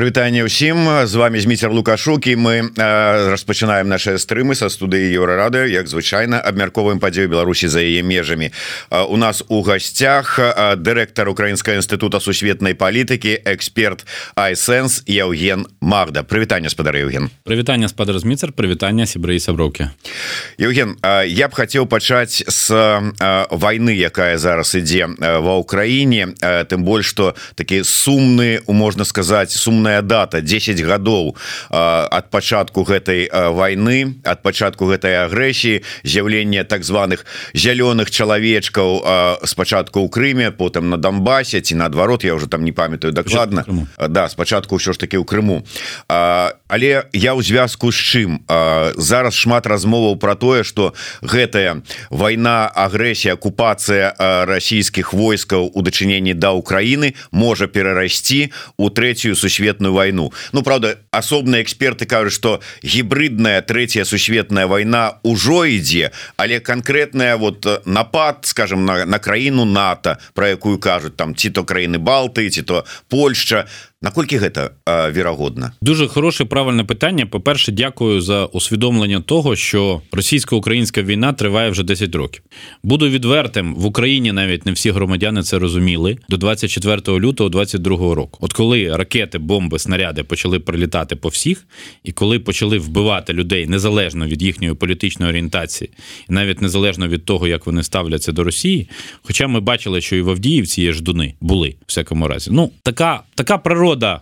прывітанне 0.00 0.48
ўсім. 0.48 1.04
З 1.04 1.14
вами 1.20 1.36
Зміцер 1.44 1.68
Лукашук 1.68 2.25
і 2.25 2.32
мы 2.32 2.72
э, 2.72 3.28
распачынаем 3.36 3.84
нашы 3.84 4.16
стрымы 4.16 4.56
са 4.56 4.72
студыі 4.72 5.12
еўрарады 5.12 5.68
як 5.68 5.92
звычайна 5.92 6.40
абмярковаем 6.40 6.96
падзеі 6.96 7.23
ў 7.23 7.28
Беларусі 7.28 7.64
і 7.64 7.68
за 7.68 7.84
яе 7.84 8.00
межамі. 8.00 8.48
Э, 8.88 9.04
у 9.04 9.20
нас 9.20 9.44
у 9.52 9.60
гасцях 9.60 10.40
э, 10.40 10.80
дырэктар 10.80 11.28
украінскага 11.28 11.76
інстытута 11.76 12.16
сусветнай 12.16 12.72
палітыкі 12.72 13.44
эксперт 13.44 14.08
Айсанс 14.40 15.04
Яўген 15.04 15.68
Магда. 15.84 16.24
Прывітанне 16.24 16.72
спадар 16.72 16.96
Яўген 16.96 17.28
прывітанне 17.44 17.84
спадар 17.92 18.16
Зміцер 18.16 18.56
прывітанне 18.56 19.04
сябры 19.04 19.36
і 19.36 19.40
сяброўкі. 19.44 19.92
Яўген 20.56 20.96
э, 21.02 21.28
я 21.28 21.52
б 21.52 21.52
хацеў 21.52 21.84
пачаць 21.84 22.40
с 22.48 22.72
э, 22.72 23.44
вайны 23.52 23.92
якая 23.92 24.40
зараз 24.40 24.72
ідзе 24.72 25.12
ва 25.20 25.60
ўкраіне 25.60 26.40
э, 26.40 26.64
тым 26.64 26.88
больш 26.88 27.12
что 27.12 27.36
такі 27.52 27.84
сумны 27.84 28.64
можна 28.64 29.04
сказаць 29.04 29.52
сумная 29.52 29.89
дата 29.98 30.40
10 30.40 30.78
гадоў 30.78 31.34
ад 31.70 32.30
пачатку 32.30 32.86
гэтай 32.86 33.26
войны 33.30 34.22
ад 34.22 34.42
пачатку 34.46 34.86
гэтай 34.86 35.26
агрэсіі 35.26 35.82
з'яўлення 36.06 36.64
так 36.64 36.86
званых 36.86 37.26
зялёных 37.54 38.10
чалавечкаў 38.10 39.42
спачатку 39.42 40.06
ў 40.06 40.08
Крыме 40.10 40.50
потым 40.54 40.90
на 40.90 40.96
Донбасе 40.96 41.60
ці 41.60 41.74
наадварот 41.74 42.24
я 42.24 42.34
уже 42.34 42.46
там 42.46 42.64
не 42.64 42.72
памятаю 42.72 43.12
дакладна. 43.12 43.64
Да 43.96 44.28
спачатку 44.28 44.76
ўсё 44.76 44.92
ж 44.92 44.98
таки 45.00 45.16
ў 45.16 45.24
Крыму. 45.24 45.64
Але 46.06 47.08
я 47.16 47.32
ў 47.32 47.42
звязку 47.42 47.90
з 47.90 47.98
чым? 47.98 48.30
Зараз 48.94 49.34
шмат 49.34 49.66
размоваў 49.66 50.20
про 50.20 50.36
тое 50.36 50.62
что 50.62 50.94
гэтая 51.24 51.82
война 52.10 52.68
агрэсія 52.68 53.34
акупацыя 53.34 54.12
расійскіх 54.44 55.12
войскаў 55.16 55.72
у 55.72 55.80
дачыненні 55.82 56.36
да 56.36 56.52
Украіны 56.52 57.16
можа 57.32 57.66
перарасці 57.66 58.52
у 58.76 58.90
третью 58.90 59.32
сусветную 59.32 59.79
войну. 59.88 60.32
Ну 60.52 60.62
правда 60.62 60.98
асобныя 61.10 61.62
эксперты 61.62 62.04
кажуць 62.06 62.34
что 62.34 62.60
гібридная 62.84 63.62
третья 63.62 64.04
сусветная 64.04 64.66
война 64.66 65.18
ўжо 65.24 65.64
ідзе 65.64 66.12
але 66.36 66.60
конкретная 66.60 67.36
вот 67.36 67.66
напад 67.86 68.44
скажем 68.44 68.84
на, 68.84 69.06
на 69.06 69.18
краіну 69.18 69.64
НАТО 69.64 70.18
про 70.34 70.48
якую 70.48 70.78
кажуць 70.78 71.16
там 71.16 71.34
ці 71.34 71.50
то 71.50 71.64
краіны 71.64 71.98
балты 71.98 72.50
ці 72.50 72.62
то 72.62 72.84
Польша 73.08 73.66
наколькі 74.02 74.38
гэта 74.38 74.70
верагодна? 74.86 75.72
Дуже 75.80 76.08
хороше 76.08 76.44
правильне 76.44 76.84
питання. 76.84 77.26
По-перше 77.26 77.72
дякую 77.72 78.20
за 78.20 78.44
усвідомлення 78.44 79.20
того 79.20 79.56
що 79.56 80.02
російсько-українська 80.12 81.02
війна 81.02 81.32
триває 81.32 81.70
вже 81.70 81.82
10 81.82 82.14
років. 82.14 82.42
Буду 82.82 83.08
відвертим 83.08 83.74
в 83.74 83.86
Україні 83.86 84.32
навіть 84.32 84.66
не 84.66 84.72
всі 84.72 84.90
громадяни 84.90 85.42
це 85.42 85.58
розуміли. 85.58 86.18
До 86.28 86.36
24 86.36 87.18
лютого 87.18 87.50
22 87.50 88.14
року. 88.14 88.38
От 88.42 88.52
коли 88.52 88.96
ракети 88.96 89.38
бомби 89.38 89.78
снаряди 89.78 90.22
почали 90.22 90.60
прилітати 90.60 91.16
по 91.16 91.28
всіх 91.28 91.66
і 92.04 92.12
коли 92.12 92.38
почали 92.38 92.78
вбивати 92.78 93.32
людей 93.32 93.66
незалежно 93.66 94.26
від 94.26 94.42
їхньої 94.42 94.74
політичної 94.74 95.30
орієнтації 95.30 95.90
і 96.30 96.32
навіть 96.32 96.62
незалежно 96.62 97.08
від 97.08 97.24
того 97.24 97.48
як 97.48 97.66
вони 97.66 97.82
ставляться 97.82 98.32
до 98.32 98.44
Росії 98.44 98.88
хоча 99.22 99.46
ми 99.46 99.60
бачили 99.60 100.00
що 100.00 100.16
і 100.16 100.22
в 100.22 100.30
Авдіївці 100.30 100.82
є 100.82 100.92
ждуни 100.92 101.34
були 101.40 101.74
всякому 101.86 102.28
разі. 102.28 102.50
Ну 102.52 102.70
така 102.82 103.20
така 103.34 103.58
природа 103.58 103.89
природа 103.90 104.20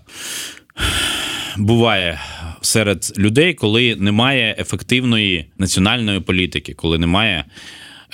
буває 1.58 2.20
серед 2.60 3.12
людей, 3.18 3.54
коли 3.54 3.96
немає 3.96 4.56
ефективної 4.58 5.44
національної 5.58 6.20
політики, 6.20 6.74
коли 6.74 6.98
немає. 6.98 7.44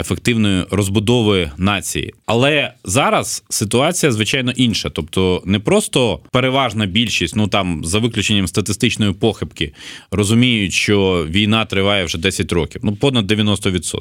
Ефективної 0.00 0.64
розбудови 0.70 1.50
нації, 1.58 2.14
але 2.26 2.72
зараз 2.84 3.44
ситуація 3.48 4.12
звичайно 4.12 4.52
інша. 4.56 4.90
Тобто, 4.90 5.42
не 5.46 5.58
просто 5.58 6.20
переважна 6.32 6.86
більшість, 6.86 7.36
ну 7.36 7.48
там 7.48 7.84
за 7.84 7.98
виключенням 7.98 8.46
статистичної 8.46 9.12
похибки, 9.12 9.72
розуміють, 10.10 10.72
що 10.72 11.26
війна 11.30 11.64
триває 11.64 12.04
вже 12.04 12.18
10 12.18 12.52
років, 12.52 12.80
ну 12.84 12.96
понад 12.96 13.32
90%. 13.32 13.98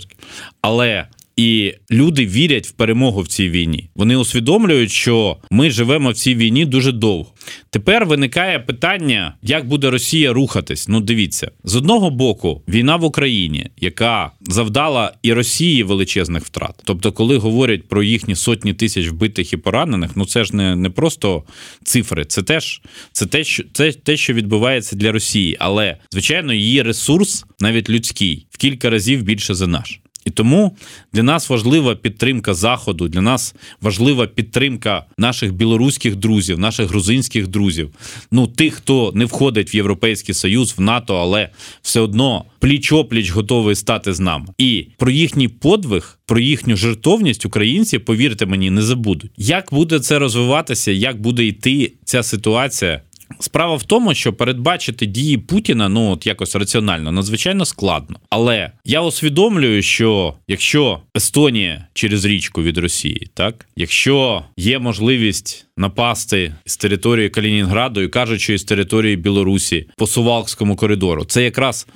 Але 0.62 1.08
і 1.36 1.74
люди 1.92 2.26
вірять 2.26 2.68
в 2.68 2.72
перемогу 2.72 3.22
в 3.22 3.28
цій 3.28 3.50
війні. 3.50 3.90
Вони 3.96 4.16
усвідомлюють, 4.16 4.92
що 4.92 5.38
ми 5.52 5.72
живемо 5.72 6.12
в 6.12 6.16
цій 6.16 6.36
війні 6.36 6.66
дуже 6.66 6.92
довго. 6.92 7.34
Тепер 7.70 8.06
виникає 8.06 8.60
питання, 8.60 9.34
як 9.42 9.68
буде 9.68 9.90
Росія 9.90 10.34
рухатись. 10.34 10.88
Ну, 10.88 11.02
дивіться, 11.02 11.52
з 11.64 11.76
одного 11.76 12.10
боку, 12.10 12.62
війна 12.68 12.96
в 12.96 13.04
Україні, 13.04 13.70
яка 13.78 14.32
завдала 14.42 15.14
і 15.22 15.34
Росії 15.34 15.84
величезних 15.84 16.46
втрат. 16.46 16.82
Тобто, 16.84 17.12
коли 17.12 17.38
говорять 17.38 17.88
про 17.88 18.04
їхні 18.04 18.36
сотні 18.36 18.74
тисяч 18.74 19.08
вбитих 19.08 19.54
і 19.54 19.58
поранених, 19.58 20.12
ну 20.16 20.26
це 20.26 20.44
ж 20.44 20.56
не 20.56 20.76
не 20.76 20.90
просто 20.90 21.44
цифри, 21.84 22.26
це 22.26 22.44
теж 22.44 22.82
це 23.12 23.26
те, 23.26 23.44
що 23.44 23.64
це 23.74 23.92
те, 23.92 24.18
що 24.18 24.34
відбувається 24.34 24.96
для 24.96 25.12
Росії, 25.12 25.58
але 25.60 25.98
звичайно, 26.12 26.54
її 26.54 26.82
ресурс, 26.82 27.46
навіть 27.60 27.90
людський, 27.90 28.48
в 28.50 28.58
кілька 28.58 28.90
разів 28.90 29.24
більше 29.24 29.54
за 29.54 29.68
наш. 29.68 30.00
І 30.26 30.30
тому 30.30 30.78
для 31.14 31.24
нас 31.24 31.50
важлива 31.50 31.96
підтримка 31.96 32.54
заходу. 32.54 33.08
Для 33.08 33.22
нас 33.22 33.56
важлива 33.82 34.28
підтримка 34.28 35.06
наших 35.18 35.54
білоруських 35.54 36.16
друзів, 36.16 36.60
наших 36.60 36.90
грузинських 36.90 37.48
друзів. 37.48 37.90
Ну 38.32 38.48
тих, 38.48 38.74
хто 38.74 39.12
не 39.16 39.26
входить 39.26 39.74
в 39.74 39.76
Європейський 39.76 40.36
Союз, 40.36 40.76
в 40.78 40.82
НАТО, 40.82 41.16
але 41.16 41.50
все 41.82 42.00
одно 42.00 42.46
пліч-опліч 42.62 43.32
готовий 43.32 43.76
стати 43.76 44.14
з 44.14 44.20
нами. 44.20 44.46
І 44.58 44.88
про 44.98 45.12
їхній 45.12 45.48
подвиг, 45.48 46.20
про 46.26 46.40
їхню 46.40 46.76
жертовність 46.76 47.46
українці, 47.46 48.00
повірте 48.00 48.46
мені, 48.46 48.70
не 48.70 48.82
забудуть. 48.82 49.32
Як 49.38 49.68
буде 49.72 50.00
це 50.00 50.20
розвиватися, 50.20 50.92
як 50.92 51.22
буде 51.22 51.46
йти 51.46 51.94
ця 52.06 52.24
ситуація? 52.24 53.02
Справа 53.40 53.76
в 53.76 53.84
тому, 53.84 54.14
що 54.14 54.34
передбачити 54.34 55.06
дії 55.06 55.38
Путіна 55.38 55.90
ну 55.90 56.12
от 56.12 56.28
якось 56.28 56.56
раціонально 56.56 57.12
надзвичайно 57.12 57.66
складно. 57.66 58.20
Але 58.30 58.72
я 58.86 59.02
усвідомлюю, 59.02 59.82
що 59.82 60.34
якщо 60.48 61.00
Естонія 61.18 61.88
через 61.94 62.26
річку 62.26 62.64
від 62.64 62.78
Росії, 62.78 63.28
так 63.34 63.68
якщо 63.76 64.44
є 64.58 64.80
можливість 64.80 65.66
напасти 65.78 66.56
з 66.66 66.78
території 66.78 67.30
Калінінграду 67.30 68.02
і 68.02 68.08
кажучи 68.08 68.54
із 68.54 68.64
території 68.64 69.16
Білорусі 69.16 69.90
по 69.98 70.08
Сувалкському 70.08 70.76
коридору, 70.76 71.26
це 71.26 71.44
якраз 71.44 71.88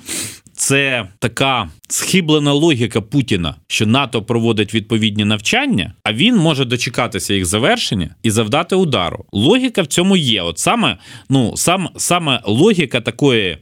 це 0.58 1.08
така 1.18 1.68
схиблена 1.88 2.52
логіка 2.52 3.00
Путіна, 3.00 3.54
що 3.66 3.86
НАТО 3.86 4.22
проводить 4.22 4.74
відповідні 4.74 5.24
навчання, 5.24 5.92
а 6.02 6.12
він 6.12 6.36
може 6.36 6.64
дочекатися 6.64 7.34
їх 7.34 7.46
завершення 7.46 8.14
і 8.22 8.30
завдати 8.30 8.76
удару. 8.76 9.24
Логіка 9.32 9.82
в 9.82 9.86
цьому 9.86 10.16
є. 10.16 10.42
От 10.42 10.58
саме 10.58 10.96
ну 11.30 11.56
сам 11.56 11.88
саме 11.96 12.40
логіка 12.44 13.00
такої. 13.00 13.58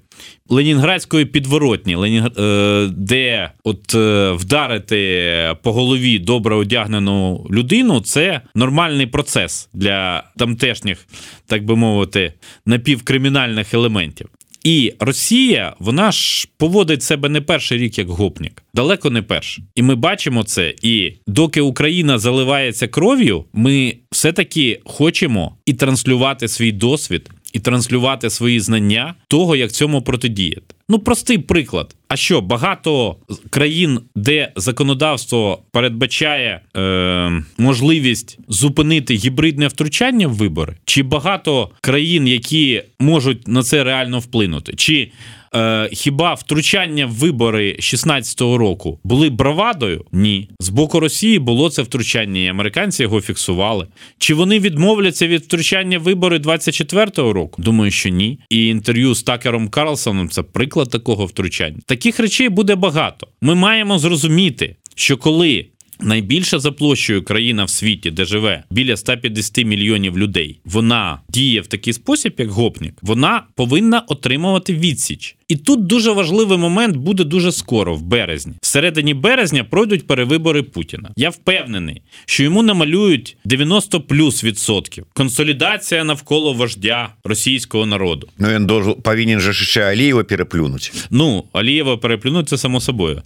Ленінградської 0.49 1.25
підворотні, 1.25 2.23
е, 2.39 2.89
де 2.93 3.51
от 3.65 3.95
е, 3.95 4.31
вдарити 4.33 5.57
по 5.63 5.73
голові 5.73 6.19
добре 6.19 6.55
одягнену 6.55 7.47
людину, 7.51 8.01
це 8.01 8.41
нормальний 8.55 9.07
процес 9.07 9.69
для 9.75 10.25
тамтешніх, 10.37 11.07
так 11.47 11.65
би 11.65 11.77
мовити, 11.77 12.33
напівкримінальних 12.67 13.75
елементів. 13.75 14.29
І 14.67 14.95
Росія 15.01 15.75
вона 15.79 16.13
ж 16.13 16.49
поводить 16.57 17.03
себе 17.03 17.29
не 17.29 17.41
перший 17.41 17.79
рік 17.79 17.99
як 17.99 18.09
гопнік, 18.09 18.63
далеко 18.75 19.11
не 19.11 19.23
перший. 19.23 19.65
І 19.75 19.83
ми 19.83 19.95
бачимо 19.95 20.45
це. 20.45 20.75
І 20.83 21.13
доки 21.27 21.61
Україна 21.61 22.19
заливається 22.19 22.89
кров'ю, 22.89 23.45
ми 23.53 23.97
все 24.11 24.33
таки 24.33 24.81
хочемо 24.85 25.57
і 25.67 25.75
транслювати 25.75 26.49
свій 26.49 26.73
досвід, 26.73 27.31
і 27.53 27.59
транслювати 27.61 28.31
свої 28.31 28.61
знання 28.61 29.15
того, 29.29 29.57
як 29.57 29.73
цьому 29.73 30.03
протидіяти. 30.03 30.76
Ну, 30.89 30.99
простий 30.99 31.39
приклад. 31.39 31.97
А 32.09 32.17
що 32.17 32.41
багато 32.41 33.17
країн, 33.51 34.01
де 34.15 34.53
законодавство 34.57 35.63
передбачає 35.71 36.61
е, 36.77 37.43
можливість 37.59 38.39
зупинити 38.49 39.15
гібридне 39.15 39.69
втручання 39.69 40.29
в 40.29 40.33
вибори, 40.33 40.77
чи 40.85 41.03
багато 41.03 41.71
країн, 41.81 42.29
які 42.29 42.83
можуть 43.01 43.49
на 43.49 43.63
це 43.63 43.85
реально 43.85 44.19
вплинути, 44.19 44.73
чи 44.77 45.11
Е, 45.57 45.89
Хіба 45.93 46.35
втручання 46.35 47.07
в 47.07 47.11
вибори 47.11 47.77
16-го 47.81 48.59
року 48.59 48.99
були 49.05 49.31
бравадою? 49.31 50.05
Ні. 50.13 50.49
З 50.61 50.69
боку 50.69 51.01
Росії 51.01 51.39
було 51.39 51.71
це 51.71 51.83
втручання, 51.83 52.41
і 52.41 52.47
американці 52.47 53.03
його 53.03 53.21
фіксували. 53.21 53.87
Чи 54.19 54.35
вони 54.35 54.59
відмовляться 54.59 55.27
від 55.27 55.43
втручання 55.43 55.99
в 55.99 56.03
вибори 56.03 56.39
24-го 56.39 57.33
року? 57.33 57.63
Думаю, 57.63 57.91
що 57.91 58.09
ні. 58.09 58.39
І 58.51 58.67
інтерв'ю 58.67 59.15
з 59.15 59.23
Такером 59.23 59.69
Карлсоном 59.69 60.29
це 60.29 60.43
приклад 60.43 60.91
такого 60.91 61.27
втручання. 61.27 61.79
Таких 61.87 62.21
речей 62.21 62.49
буде 62.49 62.75
багато. 62.75 63.29
Ми 63.41 63.55
маємо 63.55 63.99
зрозуміти, 63.99 64.77
що 64.95 65.17
коли 65.17 65.67
найбільша 66.01 66.59
за 66.59 66.73
площею 66.73 67.23
країна 67.25 67.65
в 67.65 67.71
світі, 67.71 68.11
де 68.11 68.25
живе 68.25 68.63
біля 68.71 68.97
150 68.97 69.67
мільйонів 69.67 70.19
людей, 70.19 70.61
вона 70.65 71.21
діє 71.29 71.61
в 71.61 71.67
такий 71.67 71.93
спосіб, 71.93 72.35
як 72.39 72.49
гопник, 72.51 72.95
вона 73.03 73.43
повинна 73.55 74.01
отримувати 74.01 74.75
відсіч. 74.75 75.37
І 75.49 75.57
тут 75.57 75.87
дуже 75.87 76.11
важливий 76.11 76.59
момент 76.59 76.97
буде 76.97 77.25
дуже 77.25 77.53
скоро, 77.53 77.95
в 77.95 78.03
березні. 78.03 78.53
Всередині 78.63 79.15
березня 79.15 79.65
пройдуть 79.65 80.07
перевибори 80.07 80.63
Путіна. 80.63 81.11
Я 81.17 81.31
впевнений, 81.31 82.03
що 82.27 82.43
йому 82.43 82.63
намалюють 82.63 83.37
90 83.45 84.01
плюс 84.01 84.45
відсотків. 84.45 85.07
Консолідація 85.15 86.05
навколо 86.05 86.53
вождя 86.53 87.09
російського 87.25 87.87
народу. 87.87 88.29
Ну 88.39 88.49
він 88.49 88.67
должен, 88.67 88.95
повинен 88.95 89.41
же 89.41 89.53
ще 89.53 89.83
Алієва 89.83 90.25
переплюнуть. 90.25 90.93
Ну 91.11 91.45
Алієва 91.53 91.97
переплюнуть 91.97 92.49
це 92.49 92.59
само 92.59 92.81
собою. 92.81 93.23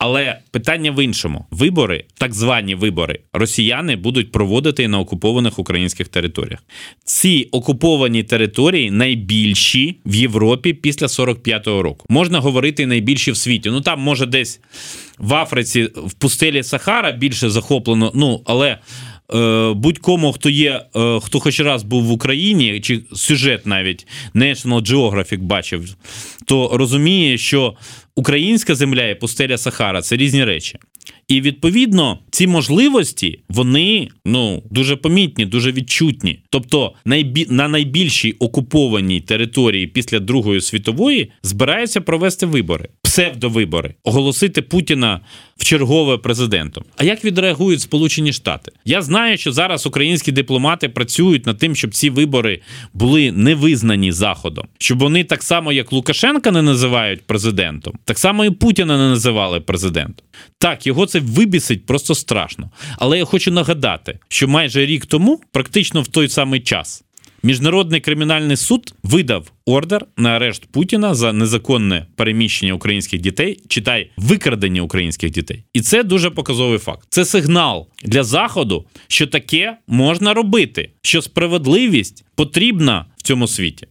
Але 0.00 0.38
питання 0.50 0.90
в 0.90 1.04
іншому: 1.04 1.46
вибори, 1.50 2.04
так 2.18 2.34
звані 2.34 2.74
вибори, 2.74 3.18
росіяни 3.32 3.96
будуть 3.96 4.32
проводити 4.32 4.88
на 4.88 4.98
окупованих 4.98 5.58
українських 5.58 6.08
територіях. 6.08 6.58
Ці 7.04 7.48
окуповані 7.52 8.22
території 8.22 8.90
найбільші 8.90 9.96
в 10.06 10.14
Європі 10.14 10.72
після 10.72 11.06
45-го 11.06 11.82
року. 11.82 12.06
Можна 12.08 12.40
говорити 12.40 12.86
найбільші 12.86 13.32
в 13.32 13.36
світі. 13.36 13.70
Ну 13.70 13.80
там 13.80 14.00
може 14.00 14.26
десь 14.26 14.60
в 15.18 15.34
Африці, 15.34 15.88
в 15.96 16.12
пустелі 16.12 16.62
Сахара 16.62 17.12
більше 17.12 17.50
захоплено. 17.50 18.12
Ну 18.14 18.42
але. 18.44 18.78
Е, 19.34 19.72
будь-кому, 19.74 20.32
хто 20.32 20.50
є, 20.50 20.84
е, 20.96 21.20
хто 21.22 21.40
хоч 21.40 21.60
раз 21.60 21.82
був 21.82 22.04
в 22.04 22.10
Україні, 22.10 22.80
чи 22.80 23.00
сюжет 23.12 23.66
навіть 23.66 24.06
National 24.34 24.82
Geographic 24.82 25.38
бачив, 25.38 25.96
то 26.44 26.70
розуміє, 26.72 27.38
що 27.38 27.74
українська 28.20 28.74
земля 28.74 29.08
і 29.08 29.14
пустеля 29.14 29.58
Сахара 29.58 30.02
це 30.02 30.16
різні 30.16 30.44
речі. 30.44 30.78
І 31.30 31.40
відповідно 31.40 32.18
ці 32.30 32.46
можливості 32.46 33.40
вони 33.48 34.08
ну 34.24 34.62
дуже 34.70 34.96
помітні, 34.96 35.46
дуже 35.46 35.72
відчутні. 35.72 36.38
Тобто, 36.50 36.92
найбі... 37.04 37.46
на 37.50 37.68
найбільшій 37.68 38.32
окупованій 38.32 39.20
території 39.20 39.86
після 39.86 40.20
Другої 40.20 40.60
світової 40.60 41.32
збираються 41.42 42.00
провести 42.00 42.46
вибори, 42.46 42.88
псевдовибори, 43.02 43.94
оголосити 44.04 44.62
Путіна 44.62 45.20
в 45.56 45.64
чергове 45.64 46.18
президентом. 46.18 46.84
А 46.96 47.04
як 47.04 47.24
відреагують 47.24 47.80
Сполучені 47.80 48.32
Штати? 48.32 48.72
Я 48.84 49.02
знаю, 49.02 49.38
що 49.38 49.52
зараз 49.52 49.86
українські 49.86 50.32
дипломати 50.32 50.88
працюють 50.88 51.46
над 51.46 51.58
тим, 51.58 51.76
щоб 51.76 51.94
ці 51.94 52.10
вибори 52.10 52.60
були 52.92 53.32
не 53.32 53.54
визнані 53.54 54.12
заходом, 54.12 54.66
щоб 54.78 54.98
вони 54.98 55.24
так 55.24 55.42
само, 55.42 55.72
як 55.72 55.92
Лукашенка, 55.92 56.50
не 56.50 56.62
називають 56.62 57.20
президентом, 57.26 57.94
так 58.04 58.18
само 58.18 58.44
і 58.44 58.50
Путіна 58.50 58.98
не 58.98 59.08
називали 59.08 59.60
президентом. 59.60 60.26
Так, 60.58 60.86
його 60.86 61.06
це 61.06 61.19
вибісить 61.20 61.86
просто 61.86 62.14
страшно. 62.14 62.70
Але 62.98 63.18
я 63.18 63.24
хочу 63.24 63.50
нагадати, 63.50 64.18
що 64.28 64.48
майже 64.48 64.86
рік 64.86 65.06
тому, 65.06 65.40
практично 65.52 66.02
в 66.02 66.08
той 66.08 66.28
самий 66.28 66.60
час, 66.60 67.04
Міжнародний 67.42 68.00
кримінальний 68.00 68.56
суд 68.56 68.94
видав 69.02 69.52
ордер 69.66 70.06
на 70.16 70.30
арешт 70.30 70.66
Путіна 70.66 71.14
за 71.14 71.32
незаконне 71.32 72.06
переміщення 72.16 72.72
українських 72.74 73.20
дітей, 73.20 73.62
читай 73.68 74.10
викрадення 74.16 74.82
українських 74.82 75.30
дітей, 75.30 75.64
і 75.72 75.80
це 75.80 76.02
дуже 76.02 76.30
показовий 76.30 76.78
факт. 76.78 77.06
Це 77.10 77.24
сигнал 77.24 77.88
для 78.04 78.24
заходу, 78.24 78.86
що 79.08 79.26
таке 79.26 79.76
можна 79.86 80.34
робити, 80.34 80.90
що 81.02 81.22
справедливість 81.22 82.24
потрібна 82.34 83.06
в 83.16 83.22
цьому 83.22 83.48
світі. 83.48 83.86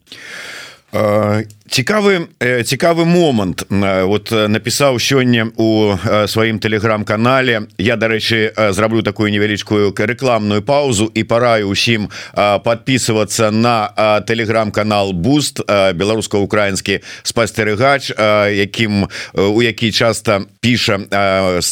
Цікавы 1.70 2.28
цікавы 2.66 3.06
момант 3.06 3.64
вот 3.70 4.32
напісаў 4.32 4.98
сёння 4.98 5.50
у 5.56 5.96
сваім 6.28 6.60
телеграм-канале 6.60 7.70
я 7.78 7.96
дарэчы 7.96 8.54
зраблю 8.74 9.02
такую 9.06 9.30
невялічкую 9.32 9.94
рэкламную 9.94 10.62
паузу 10.62 11.12
і 11.14 11.24
параю 11.24 11.70
усім 11.70 12.10
подписываться 12.34 13.52
на 13.52 13.94
телеграм-канал 14.26 15.14
буст 15.14 15.62
беларуска-украінскі 15.70 17.00
спастерыгач 17.24 18.10
якім 18.50 19.08
у 19.34 19.62
які 19.62 19.92
часто 19.92 20.50
піша 20.62 21.00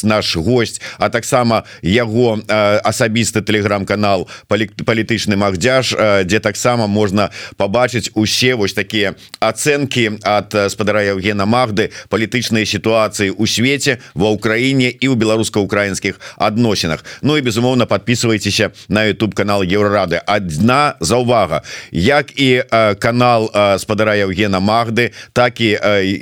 наш 0.04 0.36
гость 0.36 0.82
а 0.98 1.08
таксама 1.08 1.64
яго 1.82 2.38
асабісты 2.48 3.42
телеграм-канал 3.42 4.28
палітычны 4.48 5.34
магдзяж 5.36 5.96
дзе 6.24 6.38
таксама 6.38 6.86
можна 6.86 7.30
побачыць 7.56 8.10
усе 8.14 8.54
вось 8.54 8.72
такія 8.72 9.14
ацэнкі 9.40 9.87
ад 10.22 10.54
спадара 10.68 11.02
Евгена 11.02 11.46
Магды 11.46 11.90
палітычныя 12.12 12.66
сітуацыі 12.68 13.32
ў 13.32 13.44
свеце 13.48 13.98
ва 14.14 14.34
ўкраіне 14.36 14.92
і 14.92 15.06
ў 15.08 15.14
беларуска-украінскіх 15.16 16.20
адносінах. 16.36 17.04
Ну 17.22 17.36
і 17.36 17.40
безумоўна 17.40 17.86
подписывайтеся 17.86 18.70
на 18.88 19.08
YouTube 19.08 19.34
канал 19.34 19.62
Еўрарады. 19.62 20.20
Адна 20.26 20.94
заўвага. 21.00 21.62
Як 21.90 22.32
і 22.36 22.64
канал 22.98 23.50
спадара 23.78 24.16
Евгена 24.16 24.60
Магды 24.60 25.12
так 25.32 25.60
і 25.60 25.78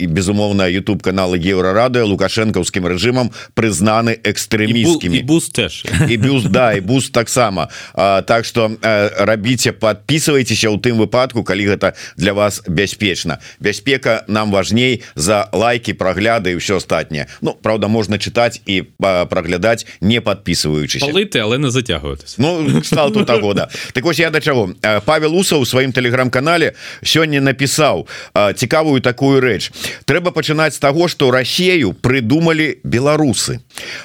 безумоўна 0.06 0.68
YouTube 0.68 1.02
каналы 1.02 1.38
Еўрарады 1.40 2.04
лукашэнкаўскім 2.04 2.86
рэжымам 2.86 3.32
прызнаны 3.54 4.20
экстрэміскімі 4.22 5.22
буст 5.22 5.52
теж. 5.52 5.84
І 6.08 6.16
бюст 6.16 6.48
да 6.48 6.72
і 6.72 6.80
буст 6.80 7.12
таксама. 7.12 7.68
Так 7.94 8.44
что 8.44 8.70
рабіце 8.82 9.72
подписывайтеся 9.72 10.70
у 10.70 10.78
тым 10.78 10.98
выпадку 10.98 11.44
калі 11.44 11.76
гэта 11.76 11.94
для 12.16 12.32
вас 12.32 12.62
бяспечна 12.68 13.38
бяспека 13.59 14.23
нам 14.27 14.51
важней 14.51 15.03
за 15.15 15.49
лайки 15.53 15.93
прагляды 15.93 16.51
і 16.51 16.55
все 16.55 16.77
астатняе 16.77 17.27
Ну 17.41 17.55
Праўда 17.61 17.87
можна 17.87 18.17
чытаць 18.17 18.61
і 18.65 18.81
праглядаць 18.99 19.85
не 20.01 20.21
подписываючыся 20.21 21.05
лыты 21.11 21.39
але 21.39 21.57
не 21.57 21.71
зацягваюць 21.71 22.35
Ну 22.37 22.81
стал 22.83 23.11
тут 23.11 23.29
года 23.41 23.69
так 23.93 24.03
вось 24.03 24.19
я 24.19 24.29
да 24.29 24.41
чаго 24.41 24.73
Павел 25.05 25.35
уса 25.35 25.57
у 25.57 25.65
сваім 25.65 25.91
телеграм-канале 25.91 26.73
сёння 27.03 27.41
напісаў 27.41 28.07
цікавую 28.55 29.01
такую 29.01 29.41
рэч 29.41 29.71
трэба 30.05 30.31
пачынаць 30.31 30.75
з 30.75 30.79
таго 30.79 31.07
что 31.07 31.31
Россию 31.31 31.93
придумали 31.93 32.79
беларусы 32.83 33.59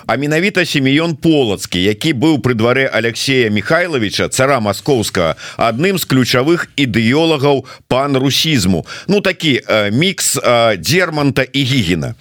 а 0.07 0.17
менавіта 0.17 0.65
семён 0.65 1.17
полацкі 1.17 1.83
які 1.83 2.13
быў 2.13 2.39
пры 2.41 2.55
дварэ 2.55 2.87
Алексея 2.87 3.51
Михайловича 3.51 4.29
цара 4.29 4.61
маскоўскага 4.61 5.37
адным 5.57 5.99
з 5.99 6.05
ключавых 6.05 6.69
ідэолагаў 6.77 7.65
пан 7.89 8.17
русізму 8.17 8.87
Ну 9.07 9.21
такі 9.21 9.40
э, 9.41 9.91
мікс 9.91 10.37
э, 10.37 10.77
дерманта 10.77 11.43
і 11.43 11.63
гігіна 11.63 12.15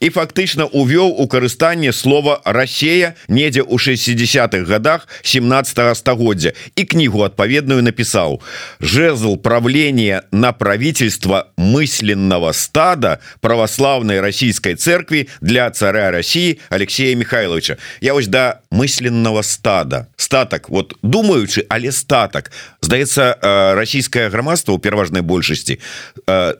і 0.00 0.10
фактычна 0.10 0.64
увёў 0.64 1.14
у 1.18 1.26
карыстанне 1.26 1.92
слова 1.92 2.40
Россия 2.44 3.14
недзе 3.28 3.62
ў 3.62 3.76
60-х 3.78 4.64
годах 4.64 5.08
17 5.22 5.96
стагоддзя 5.96 6.52
і 6.76 6.84
кнігу 6.84 7.22
адпаведную 7.22 7.82
напісаў 7.82 8.40
жезл 8.80 9.36
правления 9.36 10.22
на 10.32 10.52
правительство 10.52 11.48
мысленного 11.56 12.52
стада 12.52 13.20
православной 13.40 14.20
российской 14.20 14.74
церкви 14.74 15.28
для 15.40 15.70
царя 15.70 16.10
России 16.10 16.58
Алексея 16.70 17.16
Михайловича 17.16 17.76
я 18.00 18.14
вось 18.14 18.26
да 18.26 18.60
мысленного 18.70 19.42
стада 19.42 20.08
статак 20.16 20.68
вот 20.68 20.96
думаючы 21.02 21.66
але 21.68 21.92
статак 21.92 22.50
здаецца 22.80 23.74
расійскае 23.74 24.28
грамадства 24.28 24.72
у 24.72 24.78
пераважнай 24.78 25.22
большасці 25.22 25.78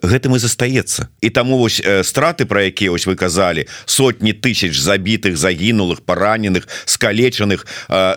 гэтым 0.05 0.35
і 0.35 0.39
застаецца. 0.39 1.07
І 1.21 1.29
таму 1.29 1.57
вось 1.57 1.81
страты 2.03 2.45
про 2.45 2.61
якія 2.63 2.91
ось 2.91 3.07
вы 3.07 3.15
казалі 3.15 3.67
сотні 3.85 4.33
тысяч 4.33 4.77
забітых 4.77 5.37
загінулых 5.37 6.01
параненых 6.01 6.67
скалечаных 6.85 7.65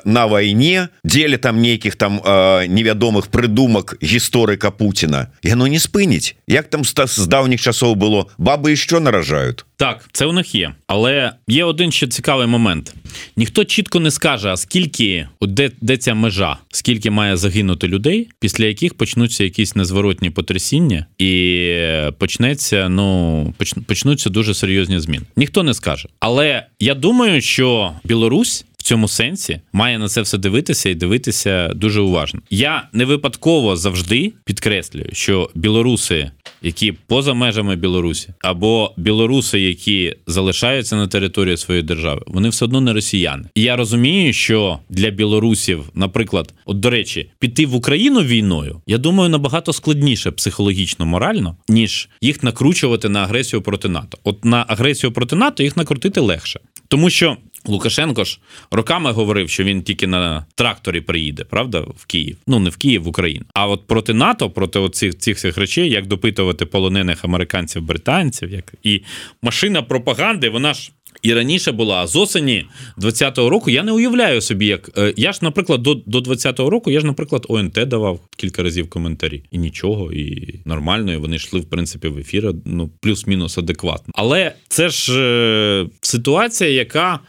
на 0.05 0.27
вайне 0.27 0.89
дзеля 1.05 1.39
там 1.39 1.61
нейкіх 1.61 1.97
там 1.97 2.21
невядомых 2.69 3.29
прыдумак 3.29 3.97
гісторыка 4.03 4.71
Пуціна. 4.71 5.33
Яно 5.43 5.67
не 5.67 5.79
спыніць. 5.79 6.37
Як 6.47 6.69
там 6.69 6.85
з 6.85 7.27
даўніх 7.27 7.61
часоў 7.61 7.95
было 7.95 8.27
бабы 8.39 8.77
що 8.77 9.01
наражаюць 9.01 9.68
Так, 9.79 10.09
це 10.13 10.27
у 10.27 10.33
них 10.33 10.55
є, 10.55 10.75
але 10.87 11.33
є 11.49 11.65
один 11.65 11.93
ще 11.93 12.07
цікавий 12.07 12.47
момент: 12.47 12.95
ніхто 13.37 13.65
чітко 13.65 14.01
не 14.01 14.11
скаже, 14.11 14.49
а 14.49 14.57
скільки 14.57 15.29
де, 15.41 15.71
де 15.81 15.97
ця 15.97 16.15
межа, 16.15 16.57
скільки 16.71 17.11
має 17.11 17.37
загинути 17.37 17.89
людей, 17.89 18.29
після 18.41 18.65
яких 18.65 18.95
почнуться 18.95 19.45
якісь 19.45 19.77
незворотні 19.77 20.31
потрясіння, 20.31 21.07
і 21.19 21.75
почнеться 22.19 22.89
ну 22.89 23.55
почнуться 23.87 24.31
дуже 24.31 24.55
серйозні 24.55 25.01
зміни. 25.01 25.25
Ніхто 25.37 25.63
не 25.63 25.75
скаже. 25.75 26.09
Але 26.21 26.67
я 26.81 26.95
думаю, 26.95 27.41
що 27.41 27.93
Білорусь 28.05 28.65
цьому 28.89 29.09
сенсі 29.09 29.61
має 29.73 29.99
на 29.99 30.09
це 30.09 30.21
все 30.21 30.39
дивитися 30.39 30.89
і 30.89 30.95
дивитися 30.95 31.69
дуже 31.75 32.01
уважно. 32.01 32.41
Я 32.51 32.89
не 32.93 33.05
випадково 33.05 33.77
завжди 33.77 34.33
підкреслюю, 34.45 35.09
що 35.13 35.51
білоруси, 35.55 36.31
які 36.63 36.93
поза 36.93 37.35
межами 37.35 37.77
Білорусі, 37.77 38.29
або 38.41 38.95
білоруси, 38.97 39.61
які 39.61 40.15
залишаються 40.27 40.97
на 40.97 41.07
території 41.07 41.57
своєї 41.57 41.83
держави, 41.83 42.23
вони 42.27 42.49
все 42.49 42.65
одно 42.65 42.81
не 42.81 42.93
росіяни. 42.93 43.45
І 43.55 43.63
я 43.63 43.77
розумію, 43.77 44.33
що 44.33 44.79
для 44.89 45.11
білорусів, 45.11 45.85
наприклад, 45.95 46.55
от 46.67 46.81
до 46.81 46.91
речі, 46.91 47.31
піти 47.39 47.67
в 47.67 47.75
Україну 47.75 48.23
війною, 48.23 48.81
я 48.87 48.99
думаю, 48.99 49.31
набагато 49.31 49.73
складніше 49.73 50.31
психологічно, 50.31 51.07
морально, 51.07 51.57
ніж 51.69 52.09
їх 52.21 52.43
накручувати 52.43 53.09
на 53.09 53.23
агресію 53.23 53.63
проти 53.63 53.89
НАТО. 53.89 54.19
От 54.25 54.45
на 54.45 54.65
агресію 54.69 55.13
проти 55.13 55.37
НАТО 55.37 55.63
їх 55.63 55.77
накрутити 55.77 56.21
легше, 56.21 56.61
тому 56.89 57.11
що 57.11 57.37
Лукашенко 57.69 58.25
ж 58.25 58.41
роками 58.71 59.13
говорив, 59.13 59.51
що 59.51 59.65
він 59.65 59.83
тільки 59.83 60.07
на 60.07 60.47
тракторі 60.55 61.01
приїде, 61.01 61.45
правда, 61.45 61.81
в 61.81 62.07
Київ. 62.07 62.37
Ну 62.47 62.59
не 62.59 62.71
в 62.71 62.77
Київ, 62.77 63.03
в 63.03 63.09
Україну. 63.09 63.45
А 63.55 63.67
от 63.67 63.87
проти 63.87 64.15
НАТО, 64.15 64.51
проти 64.51 64.79
оцих 64.79 65.19
цих 65.19 65.39
цих 65.39 65.59
речей, 65.59 65.91
як 65.91 66.07
допитувати 66.07 66.67
полонених 66.67 67.25
американців, 67.25 67.83
британців, 67.83 68.51
як 68.51 68.75
і 68.83 69.03
машина 69.43 69.83
пропаганди, 69.83 70.49
вона 70.49 70.75
ж 70.75 70.93
і 71.23 71.35
раніше 71.35 71.73
була 71.73 72.07
з 72.07 72.17
осені 72.17 72.67
20-го 72.99 73.51
року. 73.51 73.71
Я 73.71 73.83
не 73.83 73.93
уявляю 73.93 74.41
собі, 74.41 74.67
як 74.67 74.91
е, 74.99 75.15
я 75.17 75.33
ж, 75.33 75.39
наприклад, 75.43 75.83
до 75.83 75.95
до 75.95 76.19
20-го 76.19 76.71
року 76.71 76.91
я 76.91 77.01
ж, 77.01 77.07
наприклад, 77.07 77.47
ОНТ 77.49 77.73
давав 77.73 78.21
кілька 78.37 78.63
разів 78.63 78.91
коментарі, 78.91 79.43
і 79.51 79.59
нічого, 79.59 80.13
і 80.13 80.55
нормально. 80.65 81.13
і 81.13 81.17
Вони 81.17 81.37
йшли 81.37 81.61
в 81.61 81.65
принципі 81.65 82.09
в 82.09 82.19
ефір, 82.19 82.53
ну 82.65 82.91
плюс-мінус 83.01 83.59
адекватно. 83.59 84.13
Але 84.17 84.53
це 84.69 84.89
ж 84.89 85.21
е, 85.21 85.87
ситуація, 86.01 86.71
яка 86.71 87.21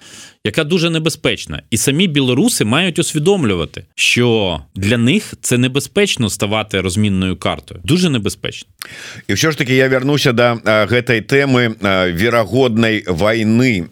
яка 0.43 0.63
дуже 0.63 0.89
небезпечна, 0.89 1.61
і 1.69 1.77
самі 1.77 2.07
білоруси 2.07 2.65
мають 2.65 2.99
усвідомлювати, 2.99 3.83
що 3.95 4.59
для 4.75 4.97
них 4.97 5.33
це 5.41 5.57
небезпечно 5.57 6.29
ставати 6.29 6.81
розмінною 6.81 7.37
картою. 7.37 7.81
Дуже 7.83 8.09
небезпечно. 8.09 8.69
І 9.27 9.33
все 9.33 9.51
ж 9.51 9.57
таки 9.57 9.75
я 9.75 9.87
вернуся 9.87 10.31
до 10.31 10.43
гэтай 10.63 11.21
тэмы 11.21 11.75
верагоднай 12.13 13.03
войны 13.07 13.85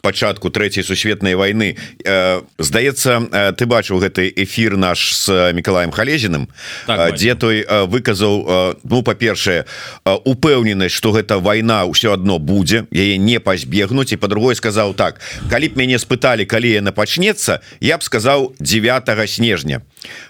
пачатку 0.00 0.50
третьей 0.50 0.84
сусветнай 0.84 1.34
войны 1.34 1.76
здаецца 2.58 3.52
ты 3.52 3.66
бачыў 3.66 4.00
гэты 4.00 4.32
эфир 4.36 4.76
наш 4.76 5.16
с 5.16 5.52
Миколаем 5.52 5.90
халезіным 5.90 6.48
так, 6.86 7.14
дзе 7.16 7.34
той 7.34 7.66
выказаў 7.86 8.78
ну 8.84 9.02
па-першае 9.02 9.66
упэўненасць 10.04 10.96
что 10.96 11.12
гэта 11.12 11.36
война 11.38 11.84
ўсё 11.84 12.16
одно 12.16 12.38
будзе 12.38 12.86
яе 12.90 13.18
не 13.18 13.40
пазбегнуць 13.40 14.12
і 14.12 14.16
по-другой 14.16 14.54
сказаў 14.54 14.94
так 14.94 15.20
калі 15.50 15.68
б 15.68 15.76
мяне 15.76 15.89
мяне 15.90 15.98
спыталі 15.98 16.46
калі 16.46 16.70
яна 16.78 16.94
пачнецца 16.94 17.58
я 17.82 17.98
б 17.98 18.02
сказаў 18.06 18.54
9 18.62 19.10
снежня. 19.26 19.82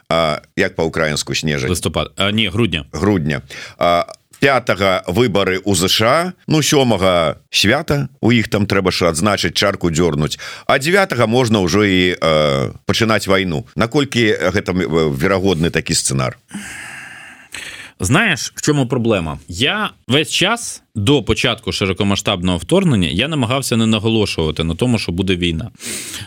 А, 0.09 0.41
як 0.57 0.75
по-украінску 0.75 1.35
снежа 1.35 1.69
лыстопад 1.69 2.17
не 2.33 2.49
грудня. 2.49 2.87
Грудня. 2.93 3.43
А, 3.77 4.07
5 4.41 5.05
выборы 5.09 5.61
у 5.65 5.75
ЗША 5.75 6.33
ну 6.49 6.63
сёмага 6.63 7.37
свята 7.51 8.09
у 8.21 8.33
іх 8.33 8.49
там 8.49 8.65
трэба 8.65 8.89
ж 8.91 9.13
адзначыць 9.13 9.53
чарку 9.53 9.93
дзёрнуць. 9.93 10.41
А 10.67 10.79
9 10.79 11.13
можна 11.29 11.61
ўжо 11.61 11.85
і 11.85 12.17
э, 12.17 12.73
пачынаць 12.89 13.29
вайну. 13.29 13.69
Наколькі 13.77 14.33
гэта 14.33 14.73
верагодны 14.73 15.69
такі 15.69 15.93
сцэнар? 15.93 16.41
а 16.41 16.90
Знаєш, 18.03 18.53
в 18.55 18.63
чому 18.63 18.87
проблема? 18.87 19.39
Я 19.49 19.91
весь 20.09 20.31
час 20.31 20.83
до 20.95 21.23
початку 21.23 21.73
широкомасштабного 21.73 22.59
вторгнення 22.59 23.09
я 23.09 23.29
намагався 23.29 23.77
не 23.77 23.87
наголошувати 23.87 24.65
на 24.65 24.75
тому, 24.75 24.99
що 24.99 25.13
буде 25.13 25.37
війна. 25.37 25.71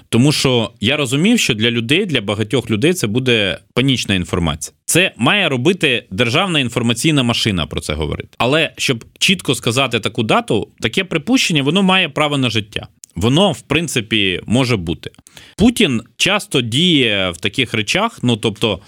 Тому 0.10 0.32
що 0.32 0.72
я 0.82 0.98
розумів, 0.98 1.40
що 1.40 1.54
для 1.54 1.72
людей, 1.72 2.06
для 2.06 2.22
багатьох 2.22 2.70
людей, 2.70 2.94
це 2.94 3.08
буде 3.08 3.60
панічна 3.74 4.16
інформація. 4.16 4.76
Це 4.86 5.12
має 5.18 5.50
робити 5.50 6.06
державна 6.12 6.60
інформаційна 6.60 7.24
машина 7.24 7.66
про 7.66 7.82
це 7.82 7.94
говорити. 7.94 8.30
Але 8.38 8.74
щоб 8.78 9.06
чітко 9.20 9.56
сказати 9.56 10.00
таку 10.00 10.24
дату, 10.24 10.68
таке 10.80 11.04
припущення 11.04 11.64
воно 11.64 11.84
має 11.84 12.10
право 12.10 12.38
на 12.38 12.50
життя. 12.50 12.88
Воно, 13.16 13.52
в 13.52 13.62
принципі, 13.62 14.42
може 14.46 14.78
бути. 14.78 15.12
Путін 15.58 16.02
часто 16.18 16.62
діє 16.62 17.30
в 17.30 17.38
таких 17.38 17.74
речах. 17.74 18.20
Ну 18.22 18.38
тобто, 18.38 18.80